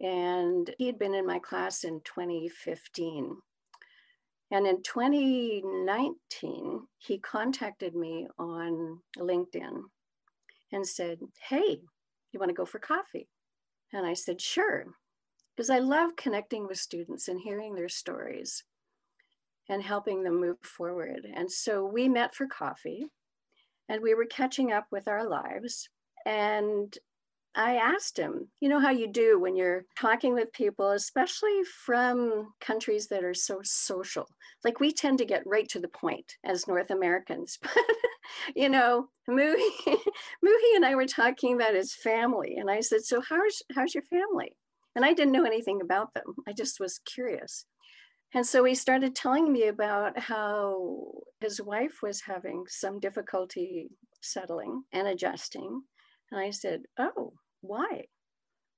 and 0.00 0.74
he 0.78 0.86
had 0.86 0.98
been 0.98 1.14
in 1.14 1.26
my 1.26 1.38
class 1.38 1.84
in 1.84 2.00
2015. 2.04 3.36
And 4.50 4.66
in 4.66 4.82
2019, 4.82 6.86
he 6.96 7.18
contacted 7.18 7.94
me 7.94 8.26
on 8.38 9.00
LinkedIn 9.18 9.82
and 10.72 10.86
said, 10.86 11.18
Hey, 11.48 11.80
you 12.32 12.38
want 12.38 12.50
to 12.50 12.54
go 12.54 12.64
for 12.64 12.78
coffee? 12.78 13.28
And 13.92 14.06
I 14.06 14.14
said, 14.14 14.40
Sure, 14.40 14.86
because 15.56 15.70
I 15.70 15.78
love 15.78 16.16
connecting 16.16 16.66
with 16.66 16.78
students 16.78 17.28
and 17.28 17.40
hearing 17.40 17.74
their 17.74 17.88
stories 17.88 18.64
and 19.68 19.82
helping 19.82 20.22
them 20.22 20.40
move 20.40 20.58
forward. 20.62 21.26
And 21.34 21.50
so 21.50 21.84
we 21.84 22.08
met 22.08 22.34
for 22.34 22.46
coffee 22.46 23.06
and 23.88 24.02
we 24.02 24.14
were 24.14 24.26
catching 24.26 24.72
up 24.72 24.86
with 24.90 25.08
our 25.08 25.28
lives. 25.28 25.88
And 26.26 26.96
I 27.58 27.74
asked 27.74 28.16
him, 28.16 28.48
you 28.60 28.68
know 28.68 28.78
how 28.78 28.90
you 28.90 29.08
do 29.08 29.40
when 29.40 29.56
you're 29.56 29.84
talking 29.98 30.32
with 30.32 30.52
people, 30.52 30.92
especially 30.92 31.64
from 31.84 32.52
countries 32.60 33.08
that 33.08 33.24
are 33.24 33.34
so 33.34 33.58
social. 33.64 34.28
Like 34.64 34.78
we 34.78 34.92
tend 34.92 35.18
to 35.18 35.24
get 35.24 35.42
right 35.44 35.68
to 35.70 35.80
the 35.80 35.88
point 35.88 36.36
as 36.44 36.68
North 36.68 36.90
Americans. 36.90 37.58
But, 38.44 38.54
you 38.54 38.68
know, 38.68 39.08
Muhi, 39.28 39.56
Muhi 39.86 40.76
and 40.76 40.84
I 40.84 40.94
were 40.94 41.06
talking 41.06 41.54
about 41.54 41.74
his 41.74 41.94
family. 41.94 42.56
And 42.56 42.70
I 42.70 42.80
said, 42.80 43.02
so 43.02 43.22
how's, 43.26 43.62
how's 43.74 43.94
your 43.94 44.04
family? 44.04 44.54
And 44.94 45.04
I 45.04 45.14
didn't 45.14 45.32
know 45.32 45.44
anything 45.46 45.80
about 45.80 46.12
them. 46.14 46.34
I 46.46 46.52
just 46.52 46.78
was 46.78 47.00
curious. 47.12 47.64
And 48.34 48.46
so 48.46 48.64
he 48.64 48.74
started 48.74 49.14
telling 49.16 49.50
me 49.50 49.66
about 49.66 50.18
how 50.18 51.06
his 51.40 51.60
wife 51.62 52.00
was 52.02 52.22
having 52.26 52.64
some 52.68 53.00
difficulty 53.00 53.88
settling 54.20 54.82
and 54.92 55.08
adjusting. 55.08 55.82
And 56.30 56.40
I 56.40 56.50
said, 56.50 56.82
Oh, 56.98 57.32
why? 57.68 58.06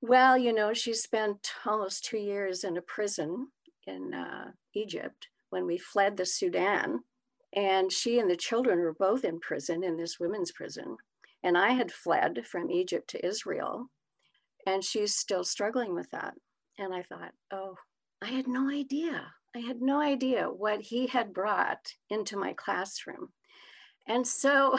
Well, 0.02 0.36
you 0.36 0.52
know, 0.52 0.72
she 0.72 0.94
spent 0.94 1.52
almost 1.64 2.04
two 2.04 2.18
years 2.18 2.64
in 2.64 2.76
a 2.76 2.82
prison 2.82 3.48
in 3.86 4.14
uh, 4.14 4.52
Egypt 4.74 5.28
when 5.50 5.66
we 5.66 5.78
fled 5.78 6.16
the 6.16 6.26
Sudan. 6.26 7.00
And 7.54 7.92
she 7.92 8.18
and 8.18 8.30
the 8.30 8.36
children 8.36 8.78
were 8.78 8.94
both 8.94 9.24
in 9.24 9.40
prison 9.40 9.82
in 9.82 9.96
this 9.96 10.18
women's 10.20 10.52
prison. 10.52 10.96
And 11.42 11.58
I 11.58 11.70
had 11.70 11.92
fled 11.92 12.46
from 12.46 12.70
Egypt 12.70 13.08
to 13.10 13.26
Israel. 13.26 13.90
And 14.66 14.84
she's 14.84 15.16
still 15.16 15.44
struggling 15.44 15.94
with 15.94 16.10
that. 16.10 16.34
And 16.78 16.94
I 16.94 17.02
thought, 17.02 17.32
oh, 17.52 17.76
I 18.22 18.28
had 18.28 18.46
no 18.46 18.70
idea. 18.70 19.32
I 19.54 19.58
had 19.58 19.80
no 19.80 20.00
idea 20.00 20.44
what 20.44 20.80
he 20.80 21.08
had 21.08 21.34
brought 21.34 21.94
into 22.08 22.36
my 22.36 22.52
classroom. 22.52 23.32
And 24.06 24.26
so, 24.26 24.78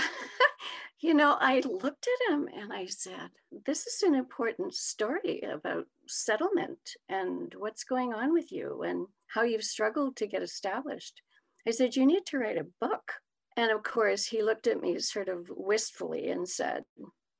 you 1.01 1.13
know, 1.13 1.37
I 1.39 1.61
looked 1.65 2.07
at 2.07 2.33
him 2.33 2.47
and 2.53 2.71
I 2.71 2.85
said, 2.85 3.29
This 3.65 3.87
is 3.87 4.03
an 4.03 4.15
important 4.15 4.75
story 4.75 5.41
about 5.41 5.85
settlement 6.07 6.95
and 7.09 7.53
what's 7.57 7.83
going 7.83 8.13
on 8.13 8.33
with 8.33 8.51
you 8.51 8.83
and 8.83 9.07
how 9.27 9.41
you've 9.41 9.63
struggled 9.63 10.15
to 10.17 10.27
get 10.27 10.43
established. 10.43 11.21
I 11.67 11.71
said, 11.71 11.95
You 11.95 12.05
need 12.05 12.25
to 12.27 12.37
write 12.37 12.57
a 12.57 12.67
book. 12.79 13.13
And 13.57 13.71
of 13.71 13.83
course, 13.83 14.25
he 14.25 14.43
looked 14.43 14.67
at 14.67 14.81
me 14.81 14.99
sort 14.99 15.27
of 15.27 15.49
wistfully 15.49 16.29
and 16.29 16.47
said, 16.47 16.83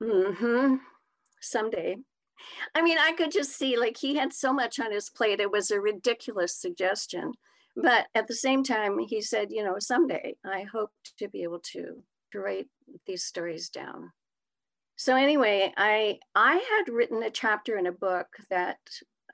Mm 0.01 0.35
hmm, 0.35 0.75
someday. 1.39 1.97
I 2.73 2.81
mean, 2.81 2.97
I 2.97 3.11
could 3.13 3.31
just 3.31 3.51
see 3.51 3.77
like 3.77 3.97
he 3.97 4.15
had 4.15 4.33
so 4.33 4.51
much 4.51 4.79
on 4.79 4.91
his 4.91 5.09
plate. 5.09 5.39
It 5.39 5.51
was 5.51 5.69
a 5.69 5.79
ridiculous 5.79 6.55
suggestion. 6.55 7.33
But 7.75 8.07
at 8.15 8.27
the 8.27 8.33
same 8.33 8.63
time, 8.63 8.99
he 8.99 9.21
said, 9.21 9.47
you 9.51 9.63
know, 9.63 9.75
someday 9.79 10.35
I 10.43 10.63
hope 10.63 10.91
to 11.19 11.29
be 11.29 11.43
able 11.43 11.61
to, 11.71 12.03
to 12.31 12.39
write 12.39 12.67
these 13.05 13.23
stories 13.23 13.69
down. 13.69 14.11
So 14.95 15.15
anyway, 15.15 15.73
I 15.77 16.19
I 16.35 16.53
had 16.53 16.93
written 16.93 17.23
a 17.23 17.31
chapter 17.31 17.77
in 17.77 17.87
a 17.87 17.91
book 17.91 18.27
that 18.49 18.77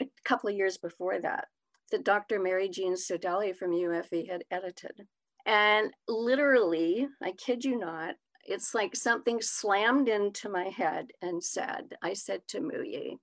a 0.01 0.05
couple 0.23 0.49
of 0.49 0.55
years 0.55 0.77
before 0.77 1.19
that, 1.19 1.47
that 1.91 2.05
Dr. 2.05 2.39
Mary 2.39 2.69
Jean 2.69 2.95
Sodeli 2.95 3.55
from 3.55 3.71
UFV 3.71 4.29
had 4.29 4.43
edited. 4.51 5.07
And 5.45 5.91
literally, 6.07 7.07
I 7.21 7.31
kid 7.31 7.63
you 7.63 7.77
not, 7.79 8.15
it's 8.45 8.73
like 8.73 8.95
something 8.95 9.41
slammed 9.41 10.07
into 10.07 10.49
my 10.49 10.65
head 10.65 11.07
and 11.21 11.43
said, 11.43 11.95
I 12.01 12.13
said 12.13 12.41
to 12.49 12.59
Muyi, 12.59 13.17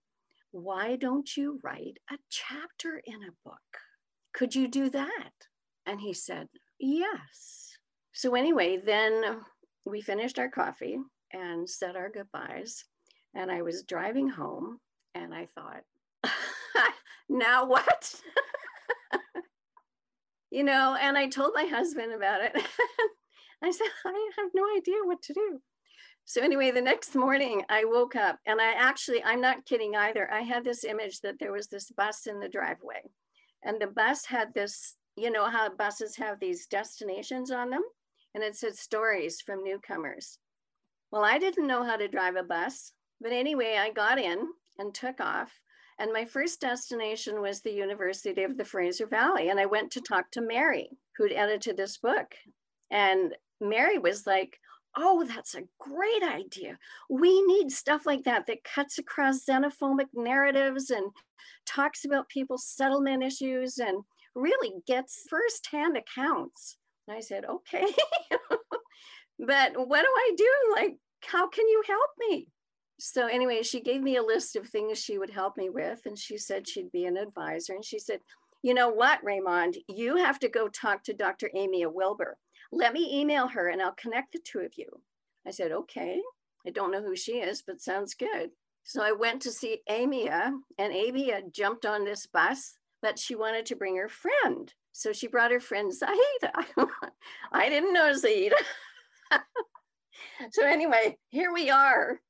why 0.51 0.97
don't 0.97 1.37
you 1.37 1.59
write 1.63 1.99
a 2.11 2.17
chapter 2.31 3.01
in 3.05 3.23
a 3.23 3.49
book? 3.49 3.57
Could 4.35 4.55
you 4.55 4.69
do 4.69 4.91
that? 4.91 5.33
And 5.87 6.01
he 6.01 6.13
said, 6.13 6.49
yes. 6.79 7.71
So 8.13 8.35
anyway, 8.35 8.81
then 8.85 9.41
we 9.85 10.01
finished 10.01 10.39
our 10.39 10.49
coffee 10.49 10.99
and 11.33 11.69
said 11.69 11.97
our 11.97 12.09
goodbyes. 12.09 12.85
And 13.35 13.51
I 13.51 13.63
was 13.63 13.83
driving 13.83 14.29
home 14.29 14.79
and 15.15 15.35
I 15.35 15.49
thought, 15.55 15.83
now 17.29 17.67
what? 17.67 18.15
you 20.51 20.65
know, 20.65 20.97
and 21.01 21.19
I 21.19 21.29
told 21.29 21.53
my 21.55 21.65
husband 21.65 22.13
about 22.13 22.43
it. 22.43 22.53
I 23.63 23.71
said, 23.71 23.89
I 24.05 24.31
have 24.39 24.51
no 24.55 24.65
idea 24.77 24.97
what 25.05 25.23
to 25.23 25.35
do. 25.35 25.61
So 26.27 26.41
anyway, 26.41 26.71
the 26.71 26.81
next 26.81 27.15
morning 27.15 27.63
I 27.69 27.85
woke 27.85 28.17
up 28.17 28.39
and 28.47 28.61
I 28.61 28.73
actually, 28.73 29.23
I'm 29.23 29.41
not 29.41 29.67
kidding 29.67 29.95
either. 29.95 30.31
I 30.33 30.41
had 30.41 30.65
this 30.65 30.85
image 30.85 31.21
that 31.21 31.39
there 31.39 31.53
was 31.53 31.67
this 31.67 31.91
bus 31.91 32.27
in 32.27 32.41
the 32.41 32.49
driveway 32.49 33.03
and 33.63 33.81
the 33.81 33.89
bus 33.89 34.25
had 34.27 34.55
this, 34.55 34.97
you 35.17 35.31
know, 35.31 35.51
how 35.51 35.71
buses 35.75 36.17
have 36.17 36.41
these 36.41 36.67
destinations 36.67 37.51
on 37.51 37.71
them 37.71 37.83
and 38.35 38.43
it 38.43 38.57
said 38.57 38.77
stories 38.77 39.41
from 39.41 39.63
newcomers. 39.63 40.39
Well, 41.11 41.25
I 41.25 41.39
didn't 41.39 41.67
know 41.67 41.85
how 41.85 41.97
to 41.97 42.09
drive 42.09 42.37
a 42.37 42.43
bus, 42.43 42.93
but 43.21 43.33
anyway, 43.33 43.79
I 43.79 43.91
got 43.91 44.19
in 44.19 44.49
and 44.79 44.93
took 44.93 45.21
off. 45.21 45.53
And 45.99 46.13
my 46.13 46.25
first 46.25 46.61
destination 46.61 47.41
was 47.41 47.61
the 47.61 47.73
University 47.73 48.43
of 48.43 48.57
the 48.57 48.65
Fraser 48.65 49.07
Valley. 49.07 49.49
And 49.49 49.61
I 49.61 49.67
went 49.67 49.93
to 49.93 50.01
talk 50.01 50.31
to 50.33 50.41
Mary, 50.41 50.91
who'd 51.17 51.33
edited 51.33 51.77
this 51.77 51.99
book. 51.99 52.35
And 52.91 53.35
Mary 53.61 53.99
was 53.99 54.27
like, 54.27 54.59
Oh, 54.97 55.25
that's 55.25 55.57
a 55.57 55.65
great 55.81 56.23
idea. 56.23 56.79
We 57.11 57.43
need 57.47 57.73
stuff 57.73 58.07
like 58.07 58.23
that 58.25 58.47
that 58.47 58.63
cuts 58.63 58.97
across 58.97 59.45
xenophobic 59.45 60.07
narratives 60.15 60.91
and 60.91 61.11
talks 61.67 62.05
about 62.05 62.29
people's 62.29 62.69
settlement 62.69 63.25
issues 63.25 63.79
and 63.79 64.05
really 64.37 64.73
gets 64.87 65.25
firsthand 65.29 65.97
accounts. 65.97 66.77
And 67.07 67.17
I 67.17 67.21
said, 67.21 67.45
Okay. 67.45 67.87
but 69.39 69.73
what 69.89 70.03
do 70.03 70.09
I 70.09 70.33
do? 70.37 70.51
Like, 70.75 70.97
how 71.23 71.49
can 71.49 71.69
you 71.69 71.83
help 71.87 72.11
me? 72.29 72.49
So, 73.01 73.27
anyway, 73.27 73.63
she 73.63 73.81
gave 73.81 74.03
me 74.03 74.17
a 74.17 74.23
list 74.23 74.57
of 74.57 74.69
things 74.69 74.99
she 74.99 75.19
would 75.19 75.31
help 75.31 75.57
me 75.57 75.69
with. 75.69 76.01
And 76.07 76.19
she 76.19 76.39
said 76.39 76.69
she'd 76.69 76.93
be 76.93 77.07
an 77.07 77.17
advisor. 77.17 77.75
And 77.75 77.85
she 77.85 77.99
said, 77.99 78.21
You 78.63 78.75
know 78.75 78.89
what, 78.89 79.25
Raymond? 79.25 79.79
You 79.89 80.17
have 80.17 80.39
to 80.41 80.49
go 80.49 80.69
talk 80.69 81.03
to 81.05 81.13
Dr. 81.13 81.51
Amy 81.55 81.85
Wilbur 81.87 82.39
let 82.75 82.93
me 82.93 83.21
email 83.21 83.49
her 83.49 83.69
and 83.69 83.81
I'll 83.81 83.95
connect 83.95 84.33
the 84.33 84.41
two 84.45 84.61
of 84.61 84.73
you. 84.77 84.87
I 85.47 85.51
said, 85.51 85.73
okay. 85.73 86.21
I 86.67 86.71
don't 86.71 86.91
know 86.91 87.03
who 87.03 87.15
she 87.15 87.35
is, 87.35 87.63
but 87.63 87.81
sounds 87.81 88.15
good. 88.15 88.51
So 88.83 89.03
I 89.03 89.13
went 89.13 89.43
to 89.43 89.53
see 89.53 89.81
Amea, 89.89 90.53
and 90.79 90.93
Amea 90.93 91.53
jumped 91.53 91.87
on 91.87 92.05
this 92.05 92.27
bus, 92.27 92.77
but 93.01 93.19
she 93.19 93.35
wanted 93.35 93.67
to 93.67 93.77
bring 93.77 93.97
her 93.97 94.09
friend. 94.09 94.73
So 94.97 95.13
she 95.13 95.27
brought 95.27 95.51
her 95.51 95.59
friend 95.59 95.93
Zaida. 95.93 96.53
I 97.53 97.69
didn't 97.69 97.93
know 97.93 98.13
Zaida. 98.13 98.55
so 100.53 100.65
anyway, 100.65 101.19
here 101.31 101.53
we 101.53 101.69
are. 101.69 102.21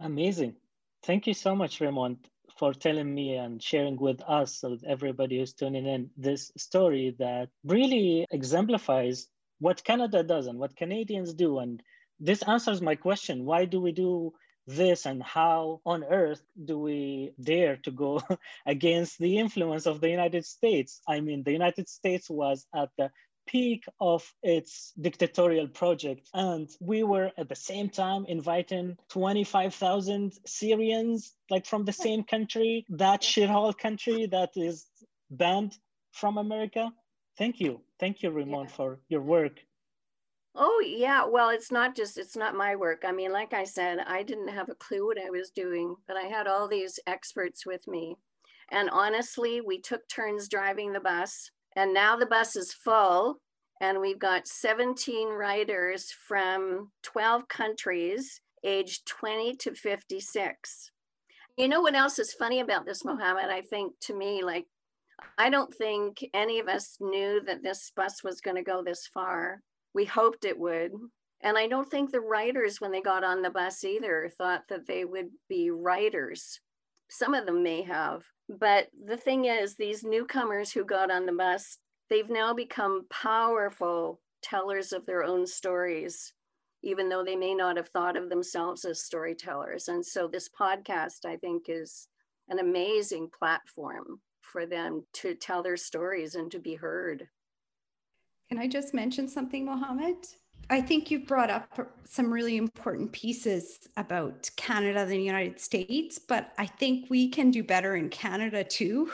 Amazing. 0.00 0.56
Thank 1.04 1.28
you 1.28 1.32
so 1.32 1.54
much, 1.54 1.80
Raymond, 1.80 2.18
for 2.58 2.74
telling 2.74 3.14
me 3.14 3.36
and 3.36 3.62
sharing 3.62 3.96
with 3.96 4.20
us, 4.22 4.64
with 4.64 4.82
everybody 4.84 5.38
who's 5.38 5.52
tuning 5.52 5.86
in, 5.86 6.10
this 6.16 6.50
story 6.56 7.14
that 7.20 7.50
really 7.64 8.26
exemplifies 8.32 9.28
what 9.60 9.84
Canada 9.84 10.24
does 10.24 10.48
and 10.48 10.58
what 10.58 10.74
Canadians 10.74 11.34
do. 11.34 11.60
And 11.60 11.80
this 12.18 12.42
answers 12.42 12.82
my 12.82 12.96
question 12.96 13.44
why 13.44 13.64
do 13.64 13.80
we 13.80 13.92
do 13.92 14.32
this 14.66 15.06
and 15.06 15.22
how 15.22 15.80
on 15.84 16.04
earth 16.04 16.42
do 16.64 16.78
we 16.78 17.32
dare 17.40 17.76
to 17.84 17.90
go 17.90 18.20
against 18.66 19.18
the 19.18 19.38
influence 19.38 19.86
of 19.86 20.00
the 20.00 20.08
United 20.08 20.44
States? 20.44 21.00
I 21.08 21.20
mean, 21.20 21.42
the 21.42 21.52
United 21.52 21.88
States 21.88 22.30
was 22.30 22.66
at 22.74 22.90
the 22.98 23.10
peak 23.46 23.84
of 24.00 24.24
its 24.42 24.92
dictatorial 25.00 25.68
project. 25.68 26.28
And 26.32 26.68
we 26.80 27.02
were 27.02 27.30
at 27.36 27.48
the 27.48 27.56
same 27.56 27.88
time 27.88 28.24
inviting 28.26 28.96
25,000 29.10 30.32
Syrians, 30.46 31.32
like 31.50 31.66
from 31.66 31.84
the 31.84 31.92
same 31.92 32.24
country, 32.24 32.86
that 32.90 33.22
shithole 33.22 33.76
country 33.76 34.26
that 34.30 34.50
is 34.56 34.86
banned 35.30 35.76
from 36.12 36.38
America. 36.38 36.90
Thank 37.36 37.60
you. 37.60 37.80
Thank 37.98 38.22
you, 38.22 38.30
Raymond, 38.30 38.68
yeah. 38.70 38.76
for 38.76 39.00
your 39.08 39.22
work. 39.22 39.60
Oh, 40.56 40.82
yeah. 40.86 41.24
Well, 41.26 41.50
it's 41.50 41.72
not 41.72 41.96
just, 41.96 42.16
it's 42.16 42.36
not 42.36 42.54
my 42.54 42.76
work. 42.76 43.02
I 43.04 43.10
mean, 43.10 43.32
like 43.32 43.52
I 43.52 43.64
said, 43.64 43.98
I 44.06 44.22
didn't 44.22 44.48
have 44.48 44.68
a 44.68 44.76
clue 44.76 45.06
what 45.06 45.18
I 45.18 45.30
was 45.30 45.50
doing, 45.50 45.96
but 46.06 46.16
I 46.16 46.22
had 46.22 46.46
all 46.46 46.68
these 46.68 47.00
experts 47.06 47.66
with 47.66 47.86
me. 47.88 48.16
And 48.70 48.88
honestly, 48.90 49.60
we 49.60 49.80
took 49.80 50.08
turns 50.08 50.48
driving 50.48 50.92
the 50.92 51.00
bus. 51.00 51.50
And 51.76 51.92
now 51.92 52.16
the 52.16 52.26
bus 52.26 52.54
is 52.54 52.72
full. 52.72 53.40
And 53.80 54.00
we've 54.00 54.18
got 54.18 54.46
17 54.46 55.28
riders 55.28 56.12
from 56.28 56.92
12 57.02 57.48
countries, 57.48 58.40
aged 58.62 59.06
20 59.06 59.56
to 59.56 59.74
56. 59.74 60.90
You 61.56 61.68
know 61.68 61.80
what 61.80 61.96
else 61.96 62.18
is 62.20 62.32
funny 62.32 62.60
about 62.60 62.86
this, 62.86 63.04
Mohammed? 63.04 63.50
I 63.50 63.60
think 63.62 63.94
to 64.02 64.14
me, 64.14 64.44
like, 64.44 64.66
I 65.36 65.50
don't 65.50 65.74
think 65.74 66.24
any 66.32 66.60
of 66.60 66.68
us 66.68 66.96
knew 67.00 67.40
that 67.46 67.62
this 67.62 67.90
bus 67.94 68.22
was 68.22 68.40
going 68.40 68.56
to 68.56 68.62
go 68.62 68.82
this 68.82 69.08
far. 69.12 69.60
We 69.94 70.04
hoped 70.04 70.44
it 70.44 70.58
would. 70.58 70.92
And 71.40 71.58
I 71.58 71.66
don't 71.66 71.90
think 71.90 72.10
the 72.10 72.20
writers, 72.20 72.80
when 72.80 72.90
they 72.90 73.00
got 73.00 73.22
on 73.22 73.42
the 73.42 73.50
bus 73.50 73.84
either, 73.84 74.30
thought 74.36 74.62
that 74.68 74.86
they 74.86 75.04
would 75.04 75.28
be 75.48 75.70
writers. 75.70 76.60
Some 77.10 77.34
of 77.34 77.46
them 77.46 77.62
may 77.62 77.82
have. 77.82 78.22
But 78.48 78.88
the 79.06 79.16
thing 79.16 79.44
is, 79.44 79.76
these 79.76 80.04
newcomers 80.04 80.72
who 80.72 80.84
got 80.84 81.10
on 81.10 81.26
the 81.26 81.32
bus, 81.32 81.78
they've 82.10 82.28
now 82.28 82.54
become 82.54 83.06
powerful 83.10 84.20
tellers 84.42 84.92
of 84.92 85.06
their 85.06 85.22
own 85.22 85.46
stories, 85.46 86.32
even 86.82 87.08
though 87.08 87.24
they 87.24 87.36
may 87.36 87.54
not 87.54 87.76
have 87.76 87.88
thought 87.88 88.16
of 88.16 88.28
themselves 88.28 88.84
as 88.84 89.02
storytellers. 89.02 89.88
And 89.88 90.04
so 90.04 90.28
this 90.28 90.48
podcast, 90.48 91.24
I 91.26 91.36
think, 91.36 91.64
is 91.68 92.08
an 92.48 92.58
amazing 92.58 93.30
platform 93.38 94.20
for 94.40 94.66
them 94.66 95.06
to 95.14 95.34
tell 95.34 95.62
their 95.62 95.76
stories 95.76 96.34
and 96.34 96.50
to 96.50 96.58
be 96.58 96.74
heard. 96.74 97.28
Can 98.48 98.58
I 98.58 98.68
just 98.68 98.94
mention 98.94 99.28
something, 99.28 99.64
Mohammed? 99.64 100.16
I 100.70 100.80
think 100.80 101.10
you 101.10 101.20
brought 101.20 101.50
up 101.50 101.78
some 102.04 102.32
really 102.32 102.56
important 102.56 103.12
pieces 103.12 103.88
about 103.96 104.50
Canada 104.56 105.00
and 105.00 105.10
the 105.10 105.22
United 105.22 105.60
States, 105.60 106.18
but 106.18 106.52
I 106.58 106.66
think 106.66 107.10
we 107.10 107.28
can 107.28 107.50
do 107.50 107.62
better 107.62 107.96
in 107.96 108.08
Canada 108.08 108.64
too. 108.64 109.10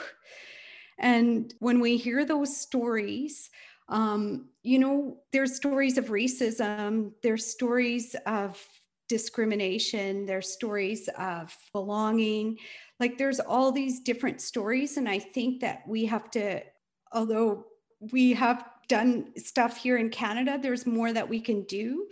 And 0.99 1.53
when 1.59 1.79
we 1.79 1.97
hear 1.97 2.25
those 2.25 2.55
stories, 2.55 3.49
um, 3.89 4.49
you 4.63 4.79
know, 4.79 5.17
there's 5.33 5.55
stories 5.55 5.97
of 5.97 6.05
racism, 6.05 7.11
there's 7.23 7.45
stories 7.45 8.15
of 8.25 8.63
discrimination, 9.09 10.25
there's 10.25 10.53
stories 10.53 11.09
of 11.17 11.53
belonging. 11.73 12.57
Like 12.99 13.17
there's 13.17 13.41
all 13.41 13.73
these 13.73 13.99
different 13.99 14.39
stories. 14.39 14.95
And 14.95 15.09
I 15.09 15.19
think 15.19 15.59
that 15.61 15.81
we 15.85 16.05
have 16.05 16.31
to, 16.31 16.61
although 17.11 17.65
we 18.11 18.31
have 18.33 18.63
done 18.91 19.31
stuff 19.37 19.77
here 19.77 19.95
in 19.95 20.09
Canada, 20.09 20.59
there's 20.61 20.85
more 20.85 21.13
that 21.13 21.29
we 21.29 21.39
can 21.39 21.63
do. 21.63 22.07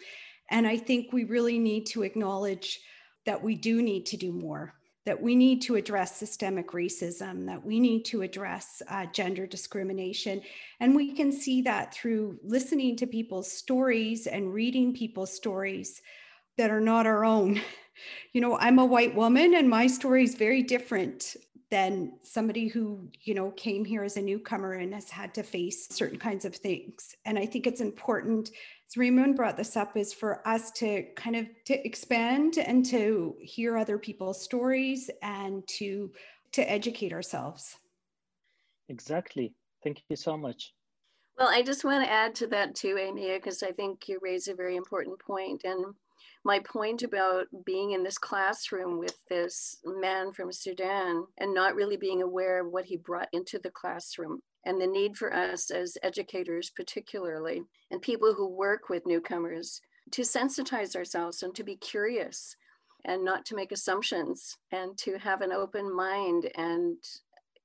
And 0.50 0.66
I 0.66 0.78
think 0.78 1.12
we 1.12 1.26
really 1.26 1.60
need 1.60 1.86
to 1.88 2.04
acknowledge 2.04 2.80
that 3.26 3.44
we 3.44 3.56
do 3.56 3.82
need 3.82 4.06
to 4.06 4.18
do 4.18 4.32
more, 4.32 4.74
that 5.06 5.22
we 5.22 5.36
need 5.36 5.62
to 5.64 5.76
address 5.76 6.16
systemic 6.16 6.70
racism, 6.70 7.46
that 7.48 7.66
we 7.66 7.82
need 7.82 8.06
to 8.06 8.22
address 8.22 8.82
uh, 8.88 9.08
gender 9.08 9.46
discrimination. 9.46 10.42
And 10.80 10.96
we 10.96 11.12
can 11.12 11.34
see 11.34 11.62
that 11.64 11.94
through 11.94 12.40
listening 12.46 12.96
to 12.96 13.06
people's 13.08 13.52
stories 13.52 14.26
and 14.26 14.54
reading 14.54 14.94
people's 14.94 15.36
stories 15.36 16.02
that 16.58 16.72
are 16.72 16.82
not 16.82 17.06
our 17.06 17.26
own. 17.26 17.62
You 18.32 18.40
know, 18.40 18.58
I'm 18.58 18.80
a 18.80 18.86
white 18.86 19.14
woman 19.14 19.56
and 19.56 19.70
my 19.70 19.86
story 19.88 20.24
is 20.24 20.36
very 20.36 20.64
different 20.64 21.36
than 21.70 22.14
somebody 22.24 22.68
who 22.68 23.10
you 23.22 23.34
know 23.34 23.52
came 23.52 23.86
here 23.86 24.04
as 24.04 24.18
a 24.18 24.22
newcomer 24.22 24.74
and 24.74 24.94
has 24.94 25.10
had 25.10 25.34
to 25.36 25.44
face 25.44 25.88
certain 25.90 26.18
kinds 26.18 26.46
of 26.46 26.56
things. 26.56 27.16
And 27.26 27.38
i 27.38 27.46
think 27.46 27.68
it's 27.68 27.82
important 27.82 28.52
as 28.88 28.98
raymond 28.98 29.36
brought 29.36 29.58
this 29.58 29.78
up 29.78 29.96
is 29.96 30.14
for 30.14 30.48
us 30.48 30.72
to 30.72 31.04
kind 31.16 31.36
of 31.36 31.48
to 31.66 31.86
expand 31.86 32.58
and 32.58 32.86
to 32.88 33.36
hear 33.42 33.78
other 33.78 33.98
people's 33.98 34.42
stories 34.42 35.10
and 35.22 35.68
to 35.68 36.12
to 36.52 36.70
educate 36.70 37.14
ourselves. 37.14 37.78
Exactly. 38.90 39.54
Thank 39.84 40.02
you 40.10 40.16
so 40.16 40.36
much. 40.36 40.74
Well 41.38 41.50
i 41.50 41.62
just 41.62 41.86
want 41.86 42.04
to 42.04 42.12
add 42.12 42.36
to 42.36 42.48
that 42.48 42.76
too 42.76 42.98
amy 43.00 43.32
because 43.34 43.64
i 43.64 43.72
think 43.72 44.10
you 44.10 44.20
raise 44.22 44.48
a 44.48 44.56
very 44.56 44.76
important 44.76 45.20
point 45.20 45.64
and 45.64 45.86
my 46.46 46.60
point 46.60 47.04
about 47.04 47.48
being 47.66 47.92
in 47.92 48.04
this 48.04 48.18
classroom 48.18 48.98
with 48.98 49.18
this 49.30 49.78
man 49.86 50.32
from 50.32 50.52
Sudan 50.52 51.26
and 51.38 51.54
not 51.54 51.76
really 51.76 51.98
being 51.98 52.22
aware 52.22 52.66
of 52.66 52.72
what 52.72 52.86
he 52.86 52.98
brought 52.98 53.28
into 53.34 53.60
the 53.60 53.72
classroom 53.72 54.40
and 54.66 54.80
the 54.80 54.88
need 54.88 55.18
for 55.18 55.34
us 55.34 55.70
as 55.70 55.98
educators, 56.04 56.72
particularly, 56.76 57.62
and 57.92 58.02
people 58.02 58.34
who 58.34 58.48
work 58.48 58.90
with 58.90 59.06
newcomers 59.06 59.82
to 60.12 60.22
sensitize 60.22 60.96
ourselves 60.96 61.44
and 61.44 61.54
to 61.56 61.64
be 61.64 61.76
curious 61.76 62.56
and 63.06 63.24
not 63.24 63.46
to 63.46 63.56
make 63.56 63.72
assumptions 63.72 64.58
and 64.72 64.98
to 64.98 65.18
have 65.18 65.42
an 65.42 65.52
open 65.52 65.94
mind 65.94 66.50
and 66.56 66.98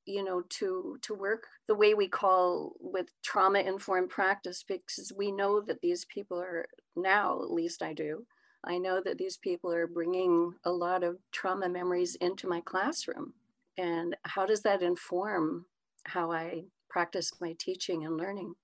you 0.07 0.23
know 0.23 0.43
to 0.51 0.99
to 1.01 1.15
work 1.15 1.45
the 1.67 1.75
way 1.75 1.95
we 1.95 2.07
call 2.07 2.73
with 2.79 3.07
trauma 3.23 3.59
informed 3.61 4.11
practice 4.11 4.63
because 4.69 5.13
we 5.17 5.33
know 5.33 5.63
that 5.63 5.81
these 5.81 6.05
people 6.13 6.39
are 6.39 6.67
now 6.95 7.41
at 7.43 7.51
least 7.51 7.83
i 7.83 7.93
do 7.95 8.25
I 8.67 8.79
know 8.79 9.01
that 9.05 9.19
these 9.19 9.37
people 9.37 9.73
are 9.73 9.87
bringing 9.87 10.55
a 10.65 10.71
lot 10.71 11.03
of 11.03 11.19
trauma 11.33 11.69
memories 11.69 12.15
into 12.17 12.49
my 12.49 12.61
classroom. 12.61 13.35
And 13.77 14.17
how 14.23 14.47
does 14.47 14.63
that 14.63 14.83
inform 14.83 15.67
how 16.07 16.31
I 16.31 16.65
practice 16.95 17.33
my 17.41 17.55
teaching 17.59 18.05
and 18.05 18.17
learning. 18.17 18.55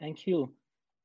Thank 0.00 0.26
you. 0.26 0.52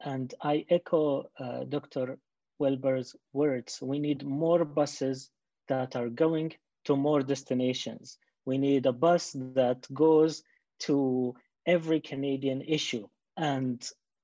And 0.01 0.33
I 0.41 0.65
echo 0.69 1.25
uh, 1.39 1.65
Dr. 1.65 2.17
Wilbur's 2.57 3.15
words. 3.31 3.79
We 3.81 3.99
need 3.99 4.25
more 4.25 4.65
buses 4.65 5.29
that 5.67 5.95
are 5.95 6.09
going 6.09 6.53
to 6.85 6.95
more 6.95 7.21
destinations. 7.21 8.17
We 8.45 8.57
need 8.57 8.85
a 8.87 8.91
bus 8.91 9.35
that 9.55 9.81
goes 9.93 10.43
to 10.87 11.35
every 11.65 11.99
Canadian 11.99 12.61
issue. 12.61 13.07
And 13.37 13.77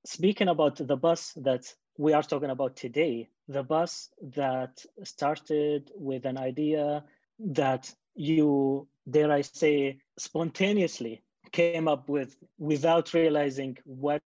speaking 0.06 0.48
about 0.48 0.76
the 0.78 0.98
bus 0.98 1.34
that 1.48 1.64
we 1.98 2.14
are 2.14 2.24
talking 2.24 2.50
about 2.50 2.76
today, 2.76 3.30
the 3.48 3.64
bus 3.64 4.10
that 4.36 4.84
started 5.04 5.92
with 5.96 6.26
an 6.26 6.38
idea 6.38 7.04
that 7.40 7.94
you, 8.16 8.88
dare 9.10 9.32
I 9.32 9.42
say, 9.42 10.00
spontaneously 10.18 11.24
came 11.52 11.88
up 11.88 12.08
with 12.08 12.36
without 12.58 13.14
realizing 13.14 13.78
what 13.86 14.22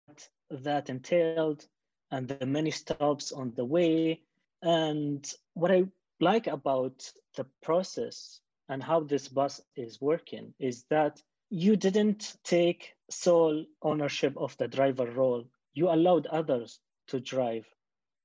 that 0.52 0.90
entailed 0.90 1.66
and 2.12 2.28
the 2.28 2.46
many 2.46 2.72
stops 2.72 3.32
on 3.32 3.54
the 3.56 3.66
way. 3.66 4.22
And 4.62 5.26
what 5.54 5.72
I 5.72 5.86
like 6.20 6.48
about 6.48 7.12
the 7.36 7.46
process 7.64 8.40
and 8.70 8.82
how 8.82 9.02
this 9.02 9.28
bus 9.28 9.62
is 9.76 10.00
working 10.02 10.54
is 10.60 10.86
that 10.90 11.22
you 11.50 11.76
didn't 11.76 12.36
take 12.44 12.94
sole 13.10 13.66
ownership 13.82 14.34
of 14.38 14.56
the 14.58 14.68
driver 14.68 15.10
role. 15.12 15.46
You 15.74 15.90
allowed 15.90 16.26
others 16.28 16.80
to 17.08 17.20
drive. 17.20 17.66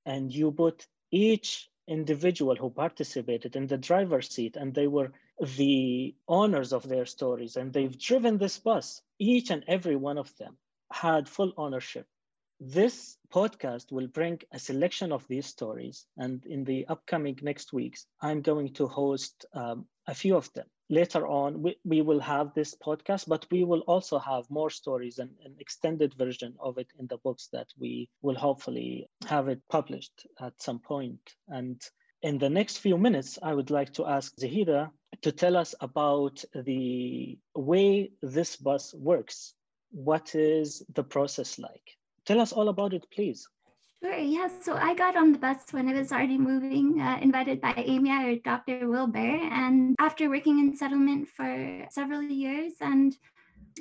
And 0.05 0.33
you 0.33 0.51
put 0.51 0.87
each 1.11 1.69
individual 1.87 2.55
who 2.55 2.69
participated 2.69 3.55
in 3.55 3.67
the 3.67 3.77
driver's 3.77 4.29
seat 4.29 4.55
and 4.55 4.73
they 4.73 4.87
were 4.87 5.11
the 5.57 6.15
owners 6.27 6.73
of 6.73 6.87
their 6.87 7.05
stories 7.05 7.57
and 7.57 7.73
they've 7.73 7.97
driven 7.97 8.37
this 8.37 8.57
bus. 8.59 9.01
Each 9.19 9.49
and 9.49 9.63
every 9.67 9.95
one 9.95 10.17
of 10.17 10.35
them 10.37 10.57
had 10.91 11.27
full 11.27 11.53
ownership. 11.57 12.07
This 12.59 13.17
podcast 13.31 13.91
will 13.91 14.07
bring 14.07 14.39
a 14.51 14.59
selection 14.59 15.11
of 15.11 15.27
these 15.27 15.47
stories 15.47 16.05
and 16.17 16.45
in 16.45 16.63
the 16.63 16.85
upcoming 16.87 17.39
next 17.41 17.71
weeks 17.73 18.05
i'm 18.21 18.41
going 18.41 18.73
to 18.73 18.87
host 18.87 19.45
um, 19.53 19.85
a 20.07 20.13
few 20.13 20.35
of 20.35 20.51
them 20.53 20.67
later 20.91 21.25
on 21.25 21.61
we, 21.63 21.77
we 21.85 22.01
will 22.01 22.19
have 22.19 22.53
this 22.53 22.75
podcast 22.75 23.27
but 23.27 23.47
we 23.49 23.63
will 23.63 23.79
also 23.87 24.19
have 24.19 24.43
more 24.49 24.69
stories 24.69 25.17
and 25.17 25.31
an 25.45 25.55
extended 25.59 26.13
version 26.15 26.53
of 26.59 26.77
it 26.77 26.87
in 26.99 27.07
the 27.07 27.17
books 27.17 27.47
that 27.53 27.67
we 27.79 28.09
will 28.21 28.35
hopefully 28.35 29.07
have 29.25 29.47
it 29.47 29.61
published 29.69 30.27
at 30.39 30.61
some 30.61 30.79
point. 30.79 31.21
And 31.47 31.81
in 32.21 32.37
the 32.37 32.49
next 32.49 32.77
few 32.77 32.97
minutes 32.97 33.39
i 33.41 33.53
would 33.53 33.71
like 33.71 33.93
to 33.93 34.05
ask 34.05 34.35
zahida 34.35 34.91
to 35.21 35.31
tell 35.31 35.55
us 35.55 35.73
about 35.79 36.43
the 36.53 37.37
way 37.55 38.11
this 38.21 38.57
bus 38.57 38.93
works. 38.93 39.53
What 39.91 40.35
is 40.35 40.83
the 40.93 41.03
process 41.03 41.57
like? 41.57 41.97
Tell 42.25 42.39
us 42.39 42.51
all 42.51 42.69
about 42.69 42.93
it 42.93 43.05
please 43.11 43.47
Sure. 44.03 44.17
Yeah. 44.17 44.47
So 44.61 44.75
I 44.75 44.95
got 44.95 45.15
on 45.15 45.31
the 45.31 45.37
bus 45.37 45.57
when 45.71 45.87
I 45.87 45.93
was 45.93 46.11
already 46.11 46.37
moving, 46.37 46.99
uh, 46.99 47.19
invited 47.21 47.61
by 47.61 47.73
Amy 47.77 48.09
or 48.11 48.35
Dr. 48.37 48.89
Wilbur. 48.89 49.19
And 49.19 49.95
after 49.99 50.27
working 50.27 50.57
in 50.57 50.75
settlement 50.75 51.27
for 51.27 51.85
several 51.91 52.23
years, 52.23 52.73
and 52.81 53.15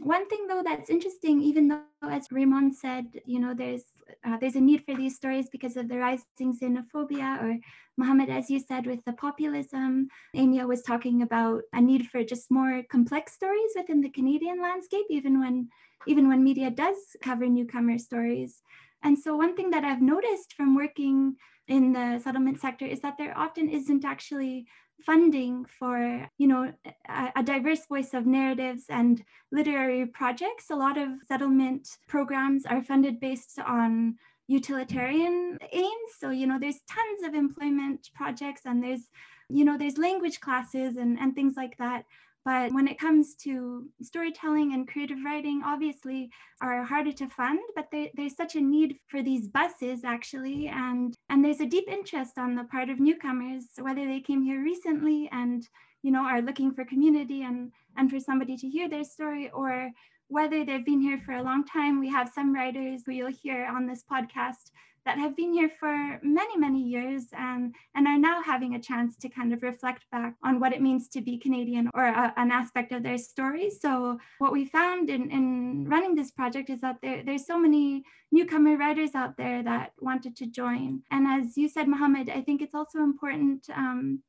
one 0.02 0.28
thing 0.28 0.46
though 0.46 0.62
that's 0.62 0.90
interesting, 0.90 1.40
even 1.40 1.68
though 1.68 1.84
as 2.02 2.30
Raymond 2.30 2.76
said, 2.76 3.06
you 3.24 3.40
know, 3.40 3.54
there's 3.54 3.84
uh, 4.22 4.36
there's 4.38 4.56
a 4.56 4.60
need 4.60 4.84
for 4.84 4.94
these 4.94 5.16
stories 5.16 5.48
because 5.50 5.76
of 5.78 5.88
the 5.88 5.96
rising 5.96 6.52
xenophobia, 6.52 7.42
or 7.42 7.56
Mohammed, 7.96 8.28
as 8.28 8.50
you 8.50 8.60
said, 8.60 8.86
with 8.86 9.02
the 9.06 9.14
populism. 9.14 10.08
Amy 10.34 10.62
was 10.64 10.82
talking 10.82 11.22
about 11.22 11.62
a 11.72 11.80
need 11.80 12.08
for 12.08 12.22
just 12.24 12.50
more 12.50 12.82
complex 12.90 13.32
stories 13.32 13.72
within 13.74 14.02
the 14.02 14.10
Canadian 14.10 14.60
landscape, 14.60 15.06
even 15.08 15.40
when 15.40 15.68
even 16.06 16.28
when 16.28 16.44
media 16.44 16.70
does 16.70 17.16
cover 17.22 17.46
newcomer 17.46 17.96
stories. 17.96 18.62
And 19.02 19.18
so, 19.18 19.36
one 19.36 19.56
thing 19.56 19.70
that 19.70 19.84
I've 19.84 20.02
noticed 20.02 20.54
from 20.54 20.74
working 20.74 21.36
in 21.68 21.92
the 21.92 22.18
settlement 22.22 22.60
sector 22.60 22.84
is 22.84 23.00
that 23.00 23.16
there 23.16 23.36
often 23.36 23.68
isn't 23.68 24.04
actually 24.04 24.66
funding 25.06 25.64
for 25.78 26.28
you 26.36 26.46
know 26.46 26.72
a, 27.08 27.32
a, 27.36 27.42
diverse 27.42 27.86
voice 27.86 28.12
of 28.12 28.26
narratives 28.26 28.84
and 28.90 29.22
literary 29.50 30.06
projects. 30.06 30.70
A 30.70 30.76
lot 30.76 30.98
of 30.98 31.08
settlement 31.26 31.88
programs 32.08 32.66
are 32.66 32.82
funded 32.82 33.18
based 33.20 33.58
on 33.58 34.16
utilitarian 34.48 35.58
aims. 35.72 36.10
So 36.18 36.30
you 36.30 36.46
know 36.46 36.58
there's 36.58 36.80
tons 36.90 37.22
of 37.24 37.34
employment 37.34 38.08
projects 38.14 38.62
and 38.66 38.82
there's 38.82 39.08
you 39.48 39.64
know 39.64 39.78
there's 39.78 39.96
language 39.98 40.40
classes 40.40 40.96
and, 40.96 41.18
and 41.18 41.34
things 41.34 41.54
like 41.56 41.76
that 41.78 42.04
but 42.44 42.72
when 42.72 42.88
it 42.88 42.98
comes 42.98 43.34
to 43.42 43.86
storytelling 44.02 44.72
and 44.72 44.88
creative 44.88 45.18
writing, 45.24 45.62
obviously 45.64 46.30
are 46.62 46.84
harder 46.84 47.12
to 47.12 47.28
fund, 47.28 47.60
but 47.74 47.88
there, 47.92 48.08
there's 48.14 48.36
such 48.36 48.56
a 48.56 48.60
need 48.60 48.96
for 49.08 49.22
these 49.22 49.48
buses 49.48 50.04
actually. 50.04 50.68
And, 50.68 51.14
and 51.28 51.44
there's 51.44 51.60
a 51.60 51.66
deep 51.66 51.88
interest 51.88 52.38
on 52.38 52.54
the 52.54 52.64
part 52.64 52.88
of 52.88 52.98
newcomers, 52.98 53.66
whether 53.78 54.06
they 54.06 54.20
came 54.20 54.42
here 54.42 54.62
recently 54.62 55.28
and 55.32 55.68
you 56.02 56.10
know 56.10 56.22
are 56.22 56.40
looking 56.40 56.72
for 56.72 56.84
community 56.84 57.42
and, 57.42 57.72
and 57.98 58.10
for 58.10 58.18
somebody 58.18 58.56
to 58.56 58.68
hear 58.68 58.88
their 58.88 59.04
story 59.04 59.50
or 59.50 59.90
whether 60.28 60.64
they've 60.64 60.86
been 60.86 61.00
here 61.00 61.20
for 61.26 61.32
a 61.32 61.42
long 61.42 61.64
time. 61.64 62.00
We 62.00 62.08
have 62.08 62.30
some 62.34 62.54
writers 62.54 63.02
who 63.04 63.12
you'll 63.12 63.32
hear 63.42 63.66
on 63.66 63.86
this 63.86 64.02
podcast 64.10 64.70
that 65.06 65.18
have 65.18 65.36
been 65.36 65.52
here 65.52 65.70
for 65.80 66.20
many, 66.22 66.56
many 66.56 66.82
years 66.82 67.24
and, 67.32 67.74
and 67.94 68.06
are 68.06 68.18
now 68.18 68.42
having 68.42 68.74
a 68.74 68.80
chance 68.80 69.16
to 69.16 69.28
kind 69.28 69.52
of 69.52 69.62
reflect 69.62 70.04
back 70.12 70.34
on 70.44 70.60
what 70.60 70.72
it 70.72 70.82
means 70.82 71.08
to 71.08 71.20
be 71.20 71.38
Canadian 71.38 71.88
or 71.94 72.04
a, 72.04 72.32
an 72.36 72.50
aspect 72.50 72.92
of 72.92 73.02
their 73.02 73.18
story. 73.18 73.70
So, 73.70 74.18
what 74.38 74.52
we 74.52 74.64
found 74.64 75.10
in, 75.10 75.30
in 75.30 75.86
running 75.88 76.14
this 76.14 76.30
project 76.30 76.70
is 76.70 76.80
that 76.82 76.96
there, 77.02 77.22
there's 77.24 77.46
so 77.46 77.58
many 77.58 78.04
newcomer 78.30 78.76
writers 78.76 79.14
out 79.14 79.36
there 79.36 79.62
that 79.62 79.92
wanted 80.00 80.36
to 80.36 80.46
join. 80.46 81.02
And 81.10 81.26
as 81.26 81.56
you 81.56 81.68
said, 81.68 81.88
Mohammed, 81.88 82.28
I 82.30 82.42
think 82.42 82.62
it's 82.62 82.74
also 82.74 82.98
important. 82.98 83.66
Um, 83.74 84.22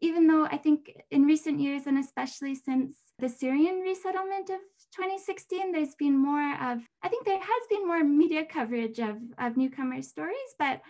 even 0.00 0.26
though 0.26 0.46
I 0.46 0.56
think 0.56 0.92
in 1.10 1.24
recent 1.24 1.60
years, 1.60 1.86
and 1.86 1.96
especially 1.96 2.56
since 2.56 2.96
the 3.18 3.28
Syrian 3.28 3.80
resettlement 3.80 4.50
of 4.50 4.58
2016, 4.94 5.72
there's 5.72 5.94
been 5.94 6.16
more 6.16 6.52
of, 6.52 6.80
I 7.02 7.08
think 7.08 7.24
there 7.24 7.38
has 7.38 7.62
been 7.70 7.86
more 7.86 8.04
media 8.04 8.44
coverage 8.44 8.98
of, 8.98 9.16
of 9.38 9.56
newcomer 9.56 10.02
stories, 10.02 10.54
but 10.58 10.80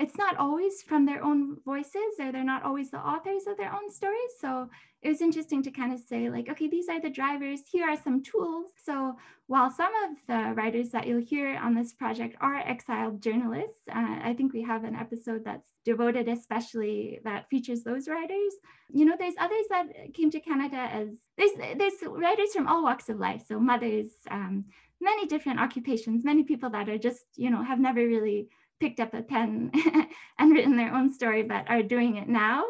it's 0.00 0.16
not 0.16 0.36
always 0.38 0.82
from 0.82 1.04
their 1.04 1.22
own 1.22 1.58
voices 1.64 2.18
or 2.18 2.32
they're 2.32 2.42
not 2.42 2.62
always 2.62 2.90
the 2.90 2.98
authors 2.98 3.46
of 3.46 3.58
their 3.58 3.72
own 3.72 3.90
stories. 3.90 4.32
So 4.40 4.70
it 5.02 5.08
was 5.10 5.20
interesting 5.20 5.62
to 5.62 5.70
kind 5.70 5.92
of 5.92 6.00
say, 6.00 6.30
like, 6.30 6.48
okay, 6.48 6.68
these 6.68 6.88
are 6.88 7.00
the 7.00 7.10
drivers, 7.10 7.60
here 7.70 7.86
are 7.86 7.96
some 7.96 8.22
tools. 8.22 8.70
So 8.82 9.16
while 9.46 9.70
some 9.70 9.92
of 10.04 10.10
the 10.26 10.54
writers 10.54 10.90
that 10.90 11.06
you'll 11.06 11.20
hear 11.20 11.54
on 11.56 11.74
this 11.74 11.92
project 11.92 12.36
are 12.40 12.56
exiled 12.56 13.22
journalists, 13.22 13.82
uh, 13.94 14.18
I 14.22 14.34
think 14.36 14.52
we 14.52 14.62
have 14.62 14.84
an 14.84 14.94
episode 14.94 15.44
that's 15.44 15.68
devoted 15.84 16.28
especially 16.28 17.20
that 17.24 17.48
features 17.50 17.82
those 17.82 18.08
writers. 18.08 18.52
You 18.90 19.04
know, 19.04 19.16
there's 19.18 19.34
others 19.38 19.66
that 19.68 20.14
came 20.14 20.30
to 20.30 20.40
Canada 20.40 20.76
as 20.76 21.08
there's 21.36 21.52
there's 21.76 21.94
writers 22.06 22.52
from 22.54 22.68
all 22.68 22.82
walks 22.82 23.08
of 23.10 23.18
life. 23.18 23.42
So 23.46 23.60
mothers, 23.60 24.10
um, 24.30 24.64
many 25.00 25.26
different 25.26 25.60
occupations, 25.60 26.24
many 26.24 26.42
people 26.44 26.70
that 26.70 26.88
are 26.88 26.98
just, 26.98 27.24
you 27.36 27.50
know, 27.50 27.62
have 27.62 27.80
never 27.80 28.00
really 28.00 28.48
picked 28.80 29.00
up 29.00 29.14
a 29.14 29.22
pen 29.22 29.70
and 30.38 30.52
written 30.52 30.76
their 30.76 30.94
own 30.94 31.12
story, 31.12 31.42
but 31.42 31.68
are 31.68 31.82
doing 31.82 32.16
it 32.16 32.28
now. 32.28 32.64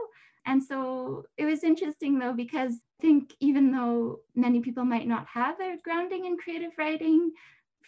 And 0.46 0.62
so 0.62 1.25
it 1.37 1.44
was 1.44 1.64
interesting 1.64 2.18
though, 2.18 2.33
because 2.33 2.75
I 2.75 3.03
think 3.03 3.35
even 3.40 3.73
though 3.73 4.20
many 4.35 4.61
people 4.61 4.85
might 4.85 5.07
not 5.07 5.27
have 5.33 5.61
a 5.61 5.79
grounding 5.83 6.27
in 6.27 6.37
creative 6.37 6.73
writing, 6.77 7.33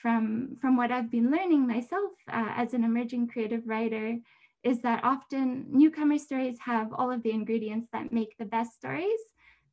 from, 0.02 0.56
from 0.60 0.76
what 0.76 0.90
I've 0.90 1.10
been 1.10 1.30
learning 1.30 1.66
myself 1.66 2.10
uh, 2.28 2.52
as 2.56 2.74
an 2.74 2.82
emerging 2.82 3.28
creative 3.28 3.62
writer, 3.66 4.16
is 4.64 4.80
that 4.82 5.04
often 5.04 5.66
newcomer 5.70 6.18
stories 6.18 6.58
have 6.60 6.92
all 6.92 7.10
of 7.10 7.22
the 7.22 7.30
ingredients 7.30 7.88
that 7.92 8.12
make 8.12 8.36
the 8.36 8.44
best 8.44 8.74
stories. 8.74 9.20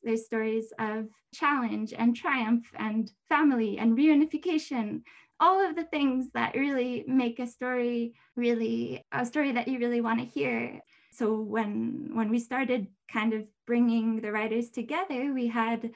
There's 0.04 0.26
stories 0.26 0.72
of 0.80 1.08
challenge 1.34 1.94
and 1.98 2.16
triumph 2.16 2.66
and 2.78 3.12
family 3.28 3.80
and 3.80 3.98
reunification 3.98 5.02
all 5.40 5.66
of 5.66 5.76
the 5.76 5.86
things 5.86 6.28
that 6.34 6.56
really 6.56 7.04
make 7.08 7.40
a 7.40 7.48
story 7.48 8.14
really 8.36 9.06
a 9.12 9.26
story 9.26 9.52
that 9.54 9.68
you 9.68 9.80
really 9.80 10.02
want 10.02 10.20
to 10.20 10.26
hear. 10.26 10.82
So 11.12 11.40
when 11.42 12.12
when 12.14 12.30
we 12.30 12.40
started 12.40 12.88
kind 13.12 13.34
of 13.34 13.46
bringing 13.66 14.22
the 14.22 14.32
writers 14.32 14.70
together 14.70 15.34
we 15.34 15.48
had 15.48 15.92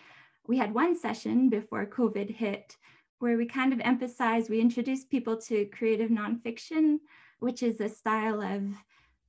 we 0.47 0.57
had 0.57 0.73
one 0.73 0.97
session 0.97 1.49
before 1.49 1.85
covid 1.85 2.29
hit 2.29 2.75
where 3.19 3.37
we 3.37 3.45
kind 3.45 3.71
of 3.71 3.79
emphasized 3.81 4.49
we 4.49 4.59
introduced 4.59 5.09
people 5.09 5.37
to 5.37 5.65
creative 5.67 6.09
nonfiction 6.09 6.97
which 7.39 7.61
is 7.63 7.79
a 7.79 7.89
style 7.89 8.41
of 8.41 8.63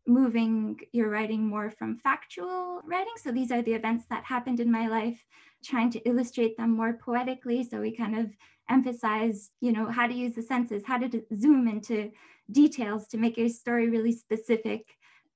moving 0.07 0.79
your 0.93 1.09
writing 1.09 1.47
more 1.47 1.71
from 1.71 1.97
factual 1.97 2.81
writing. 2.85 3.13
So 3.17 3.33
these 3.33 3.51
are 3.51 3.63
the 3.63 3.73
events 3.73 4.05
that 4.11 4.25
happened 4.25 4.61
in 4.61 4.71
my 4.71 4.89
life 4.89 5.25
trying 5.65 5.91
to 5.91 6.09
illustrate 6.09 6.57
them 6.57 6.71
more 6.71 6.95
poetically 6.95 7.65
so 7.65 7.81
we 7.81 7.97
kind 7.97 8.19
of 8.19 8.31
emphasize, 8.71 9.51
you 9.61 9.73
know, 9.73 9.91
how 9.91 10.07
to 10.07 10.15
use 10.15 10.35
the 10.35 10.43
senses, 10.43 10.83
how 10.87 10.99
to 10.99 11.23
zoom 11.37 11.69
into 11.69 12.11
details 12.51 13.07
to 13.09 13.19
make 13.19 13.37
your 13.37 13.49
story 13.49 13.89
really 13.89 14.13
specific. 14.13 14.87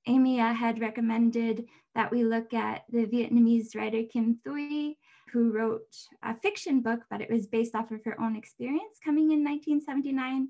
Amy 0.07 0.41
uh, 0.41 0.53
had 0.53 0.81
recommended 0.81 1.67
that 1.95 2.11
we 2.11 2.25
look 2.25 2.55
at 2.55 2.85
the 2.91 3.07
Vietnamese 3.07 3.75
writer 3.75 4.03
Kim 4.11 4.39
Thuy 4.47 4.95
who 5.33 5.53
wrote 5.53 5.95
a 6.23 6.35
fiction 6.35 6.81
book, 6.81 7.01
but 7.11 7.21
it 7.21 7.31
was 7.31 7.47
based 7.47 7.75
off 7.75 7.91
of 7.91 8.05
her 8.05 8.19
own 8.21 8.37
experience 8.37 8.99
coming 9.05 9.31
in 9.31 9.45
1979 9.45 10.49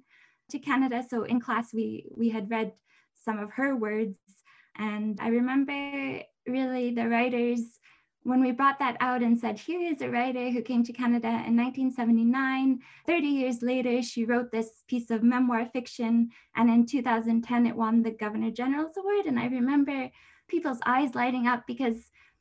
to 0.51 0.59
Canada. 0.59 1.05
So 1.09 1.25
in 1.25 1.41
class, 1.41 1.75
we, 1.75 2.07
we 2.17 2.29
had 2.29 2.51
read 2.51 2.73
some 3.25 3.39
of 3.39 3.51
her 3.53 3.77
words. 3.77 4.19
And 4.77 5.19
I 5.21 5.29
remember 5.29 6.23
really 6.47 6.95
the 6.95 7.09
writers, 7.09 7.61
when 8.29 8.43
we 8.43 8.53
brought 8.53 8.79
that 8.79 8.99
out 9.01 9.23
and 9.23 9.41
said, 9.41 9.59
here 9.59 9.81
is 9.81 10.03
a 10.03 10.11
writer 10.11 10.51
who 10.51 10.61
came 10.61 10.85
to 10.85 10.93
Canada 10.93 11.29
in 11.29 11.57
1979. 11.57 12.79
30 13.07 13.27
years 13.27 13.63
later, 13.63 14.03
she 14.03 14.27
wrote 14.27 14.53
this 14.53 14.85
piece 14.87 15.11
of 15.11 15.23
memoir 15.23 15.65
fiction. 15.73 16.29
And 16.55 16.69
in 16.69 16.85
2010, 16.85 17.67
it 17.67 17.75
won 17.75 18.03
the 18.03 18.11
Governor 18.11 18.51
General's 18.51 18.99
Award. 18.99 19.25
And 19.25 19.39
I 19.39 19.47
remember 19.47 20.11
people's 20.47 20.81
eyes 20.85 21.15
lighting 21.15 21.47
up 21.47 21.65
because, 21.67 21.97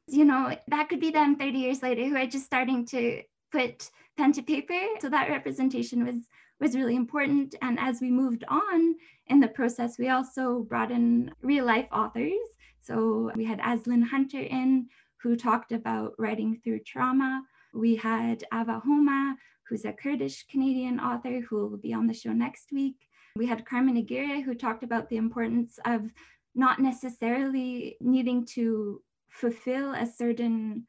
you 0.08 0.26
know, 0.26 0.54
that 0.68 0.90
could 0.90 1.00
be 1.00 1.12
them 1.12 1.38
30 1.38 1.58
years 1.58 1.82
later 1.82 2.06
who 2.06 2.18
are 2.18 2.28
just 2.28 2.46
starting 2.46 2.86
to 2.88 3.22
put 3.54 3.90
pen 4.18 4.34
to 4.34 4.42
paper. 4.42 4.80
So 5.00 5.08
that 5.10 5.30
representation 5.30 6.06
was 6.06 6.28
was 6.60 6.76
really 6.76 6.96
important. 6.96 7.56
And 7.62 7.80
as 7.80 8.02
we 8.02 8.10
moved 8.10 8.44
on 8.50 8.96
in 9.28 9.40
the 9.40 9.48
process, 9.48 9.98
we 9.98 10.10
also 10.10 10.66
brought 10.68 10.92
in 10.92 11.32
real 11.42 11.66
life 11.66 11.88
authors. 11.94 12.34
So 12.82 13.32
we 13.36 13.46
had 13.46 13.60
Aislinn 13.60 14.04
Hunter 14.04 14.42
in, 14.42 14.88
who 15.22 15.36
talked 15.36 15.72
about 15.72 16.14
writing 16.18 16.60
through 16.64 16.80
trauma. 16.80 17.42
We 17.74 17.96
had 17.96 18.44
Ava 18.54 18.80
Homa, 18.80 19.36
who's 19.68 19.86
a 19.86 19.94
Kurdish 19.94 20.46
Canadian 20.48 21.00
author 21.00 21.42
who 21.42 21.68
will 21.68 21.78
be 21.78 21.94
on 21.94 22.08
the 22.08 22.14
show 22.14 22.32
next 22.32 22.72
week. 22.72 22.96
We 23.36 23.46
had 23.46 23.66
Carmen 23.66 23.98
Aguirre, 23.98 24.42
who 24.42 24.56
talked 24.56 24.84
about 24.84 25.10
the 25.10 25.18
importance 25.18 25.80
of 25.86 26.12
not 26.56 26.80
necessarily 26.80 27.98
needing 28.00 28.46
to 28.46 29.02
fulfill 29.30 29.94
a 29.94 30.06
certain 30.06 30.86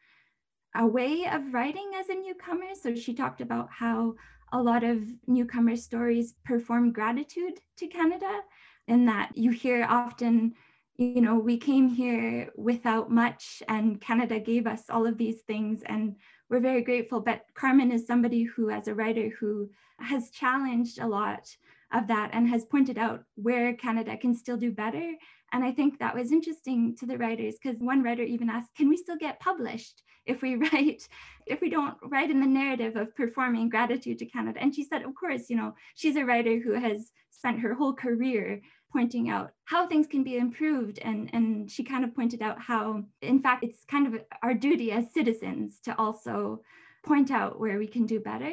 a 0.74 0.86
way 0.86 1.26
of 1.30 1.52
writing 1.52 1.90
as 1.98 2.08
a 2.08 2.14
newcomer. 2.14 2.74
So 2.80 2.94
she 2.94 3.14
talked 3.14 3.40
about 3.40 3.68
how 3.70 4.14
a 4.52 4.62
lot 4.62 4.84
of 4.84 5.02
newcomer 5.26 5.76
stories 5.76 6.34
perform 6.44 6.92
gratitude 6.92 7.60
to 7.78 7.86
Canada, 7.86 8.40
in 8.86 9.04
that 9.06 9.32
you 9.34 9.50
hear 9.50 9.84
often, 9.88 10.54
you 10.98 11.20
know, 11.20 11.36
we 11.36 11.56
came 11.56 11.88
here 11.88 12.50
without 12.56 13.08
much 13.08 13.62
and 13.68 14.00
Canada 14.00 14.40
gave 14.40 14.66
us 14.66 14.90
all 14.90 15.06
of 15.06 15.16
these 15.16 15.40
things 15.42 15.82
and 15.86 16.16
we're 16.50 16.58
very 16.58 16.82
grateful. 16.82 17.20
But 17.20 17.42
Carmen 17.54 17.92
is 17.92 18.04
somebody 18.04 18.42
who, 18.42 18.68
as 18.70 18.88
a 18.88 18.94
writer, 18.94 19.30
who 19.38 19.70
has 20.00 20.30
challenged 20.30 20.98
a 20.98 21.06
lot 21.06 21.56
of 21.92 22.08
that 22.08 22.30
and 22.32 22.48
has 22.48 22.64
pointed 22.64 22.98
out 22.98 23.22
where 23.36 23.74
Canada 23.74 24.16
can 24.16 24.34
still 24.34 24.56
do 24.56 24.72
better. 24.72 25.12
And 25.52 25.64
I 25.64 25.70
think 25.70 25.98
that 25.98 26.16
was 26.16 26.32
interesting 26.32 26.96
to 26.96 27.06
the 27.06 27.16
writers 27.16 27.54
because 27.62 27.80
one 27.80 28.02
writer 28.02 28.24
even 28.24 28.50
asked, 28.50 28.74
can 28.74 28.88
we 28.88 28.96
still 28.96 29.16
get 29.16 29.38
published 29.38 30.02
if 30.26 30.42
we 30.42 30.56
write, 30.72 31.08
if 31.46 31.60
we 31.60 31.70
don't 31.70 31.96
write 32.02 32.30
in 32.30 32.40
the 32.40 32.46
narrative 32.46 32.96
of 32.96 33.14
performing 33.14 33.68
gratitude 33.68 34.18
to 34.18 34.26
Canada? 34.26 34.58
And 34.60 34.74
she 34.74 34.82
said, 34.82 35.02
of 35.02 35.14
course, 35.14 35.48
you 35.48 35.56
know, 35.56 35.74
she's 35.94 36.16
a 36.16 36.24
writer 36.24 36.58
who 36.58 36.72
has 36.72 37.12
spent 37.30 37.60
her 37.60 37.72
whole 37.72 37.94
career 37.94 38.60
pointing 38.92 39.28
out 39.28 39.52
how 39.64 39.86
things 39.86 40.06
can 40.06 40.24
be 40.24 40.36
improved 40.36 40.98
and 41.00 41.30
and 41.32 41.70
she 41.70 41.84
kind 41.84 42.04
of 42.04 42.14
pointed 42.14 42.42
out 42.42 42.60
how 42.60 43.02
in 43.20 43.40
fact 43.40 43.62
it's 43.62 43.84
kind 43.84 44.06
of 44.06 44.20
our 44.42 44.54
duty 44.54 44.90
as 44.92 45.12
citizens 45.12 45.78
to 45.80 45.96
also 45.98 46.60
point 47.04 47.30
out 47.30 47.60
where 47.60 47.78
we 47.78 47.86
can 47.86 48.06
do 48.06 48.18
better 48.18 48.50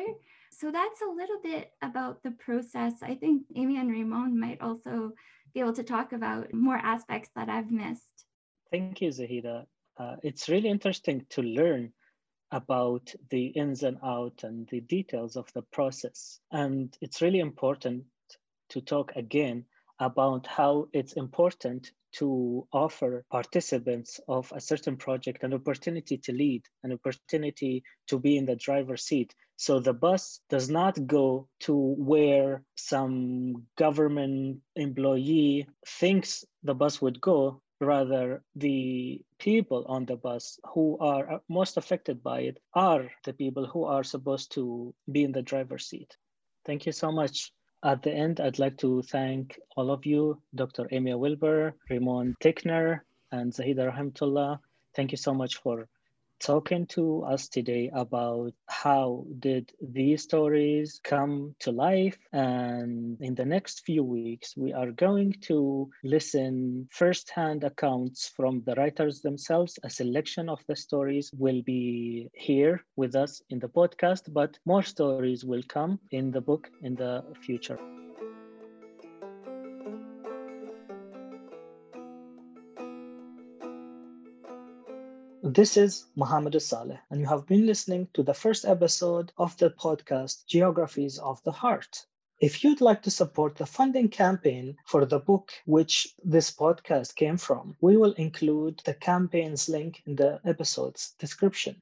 so 0.58 0.72
that's 0.72 1.02
a 1.02 1.12
little 1.14 1.40
bit 1.44 1.72
about 1.82 2.24
the 2.24 2.32
process. 2.32 2.94
I 3.02 3.16
think 3.16 3.44
Amy 3.56 3.78
and 3.78 3.92
Ramon 3.92 4.40
might 4.40 4.62
also 4.62 5.12
be 5.54 5.60
able 5.60 5.74
to 5.74 5.84
talk 5.84 6.14
about 6.14 6.54
more 6.54 6.78
aspects 6.78 7.30
that 7.36 7.50
I've 7.50 7.72
missed. 7.72 8.26
Thank 8.72 9.02
you, 9.02 9.10
Zahida. 9.10 9.66
Uh, 9.98 10.16
it's 10.24 10.48
really 10.48 10.70
interesting 10.70 11.26
to 11.32 11.42
learn 11.42 11.92
about 12.52 13.14
the 13.32 13.48
ins 13.48 13.84
and 13.84 13.98
outs 14.02 14.46
and 14.46 14.68
the 14.70 14.80
details 14.80 15.36
of 15.36 15.52
the 15.54 15.62
process. 15.74 16.40
And 16.52 16.96
it's 17.02 17.22
really 17.22 17.40
important 17.40 18.06
to 18.70 18.82
talk 18.82 19.12
again 19.18 19.66
about 20.00 20.48
how 20.48 20.88
it's 20.94 21.14
important 21.14 21.92
to 22.14 22.66
offer 22.72 23.26
participants 23.30 24.22
of 24.28 24.52
a 24.56 24.62
certain 24.62 24.96
project 24.96 25.44
an 25.44 25.54
opportunity 25.54 26.18
to 26.18 26.32
lead, 26.32 26.64
an 26.84 26.94
opportunity 26.94 27.84
to 28.08 28.20
be 28.20 28.38
in 28.38 28.46
the 28.46 28.56
driver's 28.56 29.04
seat. 29.04 29.36
So 29.58 29.80
the 29.80 29.94
bus 29.94 30.40
does 30.50 30.70
not 30.70 31.08
go 31.08 31.48
to 31.62 31.76
where 31.76 32.64
some 32.76 33.68
government 33.78 34.62
employee 34.76 35.68
thinks 35.86 36.46
the 36.64 36.74
bus 36.74 37.02
would 37.02 37.20
go. 37.20 37.62
Rather, 37.82 38.42
the 38.56 39.22
people 39.38 39.86
on 39.90 40.06
the 40.06 40.16
bus 40.16 40.58
who 40.74 40.98
are 41.00 41.42
most 41.50 41.76
affected 41.76 42.24
by 42.24 42.42
it 42.42 42.58
are 42.74 43.12
the 43.26 43.34
people 43.34 43.68
who 43.68 43.84
are 43.84 44.04
supposed 44.04 44.54
to 44.54 44.94
be 45.12 45.24
in 45.24 45.34
the 45.34 45.42
driver's 45.42 45.86
seat. 45.86 46.16
Thank 46.66 46.86
you 46.86 46.94
so 46.94 47.12
much. 47.12 47.52
At 47.86 48.02
the 48.02 48.12
end, 48.12 48.40
I'd 48.40 48.58
like 48.58 48.78
to 48.78 49.04
thank 49.04 49.60
all 49.78 49.92
of 49.92 50.08
you, 50.08 50.42
Dr. 50.56 50.86
Amea 50.86 51.20
Wilbur, 51.20 51.76
Ramon 51.88 52.36
Tickner, 52.42 53.02
and 53.32 53.54
Zahida 53.54 53.94
Rahmatullah. 53.94 54.58
Thank 54.96 55.12
you 55.12 55.18
so 55.18 55.36
much 55.36 55.58
for 55.58 55.88
talking 56.40 56.86
to 56.88 57.24
us 57.24 57.48
today 57.48 57.90
about 57.94 58.54
how 58.68 59.26
did 59.40 59.72
these 59.82 60.24
stories 60.24 61.00
come 61.04 61.56
to 61.60 61.72
life. 61.72 62.18
And 62.34 63.18
in 63.22 63.36
the 63.36 63.46
next 63.46 63.86
few 63.86 64.04
weeks 64.04 64.56
we 64.58 64.74
are 64.74 64.92
going 64.92 65.34
to 65.44 65.90
listen 66.04 66.88
firsthand 66.92 67.64
accounts 67.64 68.32
from 68.36 68.64
the 68.66 68.76
writers 68.76 69.22
themselves. 69.22 69.80
A 69.84 69.90
selection 69.90 70.50
of 70.50 70.60
the 70.68 70.76
stories 70.76 71.32
will 71.38 71.62
be 71.62 72.30
here 72.34 72.84
with 72.96 73.16
us 73.16 73.42
in 73.50 73.60
the 73.60 73.70
podcast 73.70 74.32
but 74.34 74.58
more 74.66 74.84
stories 74.84 75.44
will 75.46 75.64
come 75.68 76.00
in 76.12 76.32
the 76.32 76.42
book 76.42 76.70
in 76.82 76.96
the 76.96 77.24
future 77.42 77.80
This 85.48 85.78
is 85.78 86.06
Mohammed 86.16 86.60
Saleh, 86.60 86.98
and 87.12 87.22
you 87.22 87.28
have 87.28 87.46
been 87.46 87.68
listening 87.68 88.08
to 88.16 88.24
the 88.24 88.34
first 88.34 88.66
episode 88.66 89.32
of 89.38 89.56
the 89.58 89.70
podcast 89.70 90.48
Geographies 90.48 91.20
of 91.20 91.40
the 91.44 91.52
Heart. 91.52 92.08
If 92.42 92.64
you'd 92.64 92.82
like 92.82 93.04
to 93.04 93.12
support 93.12 93.56
the 93.56 93.68
funding 93.68 94.10
campaign 94.10 94.76
for 94.88 95.06
the 95.06 95.20
book 95.20 95.52
which 95.68 96.16
this 96.24 96.50
podcast 96.50 97.14
came 97.14 97.38
from, 97.38 97.78
we 97.80 97.96
will 97.96 98.14
include 98.14 98.82
the 98.86 98.96
campaign's 98.96 99.70
link 99.70 100.02
in 100.08 100.16
the 100.16 100.40
episode's 100.46 101.14
description. 101.20 101.80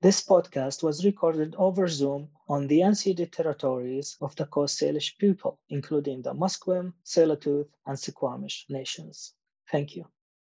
This 0.00 0.24
podcast 0.24 0.82
was 0.82 1.04
recorded 1.04 1.54
over 1.56 1.88
Zoom 1.88 2.30
on 2.48 2.66
the 2.66 2.80
unceded 2.80 3.30
territories 3.30 4.16
of 4.22 4.34
the 4.36 4.46
Coast 4.46 4.80
Salish 4.80 5.18
people, 5.18 5.58
including 5.68 6.22
the 6.22 6.32
Musqueam, 6.32 6.94
Tsleil-Waututh, 7.04 7.68
and 7.84 7.98
Squamish 7.98 8.64
nations. 8.70 9.34
Thank 9.70 9.96
you. 9.96 10.06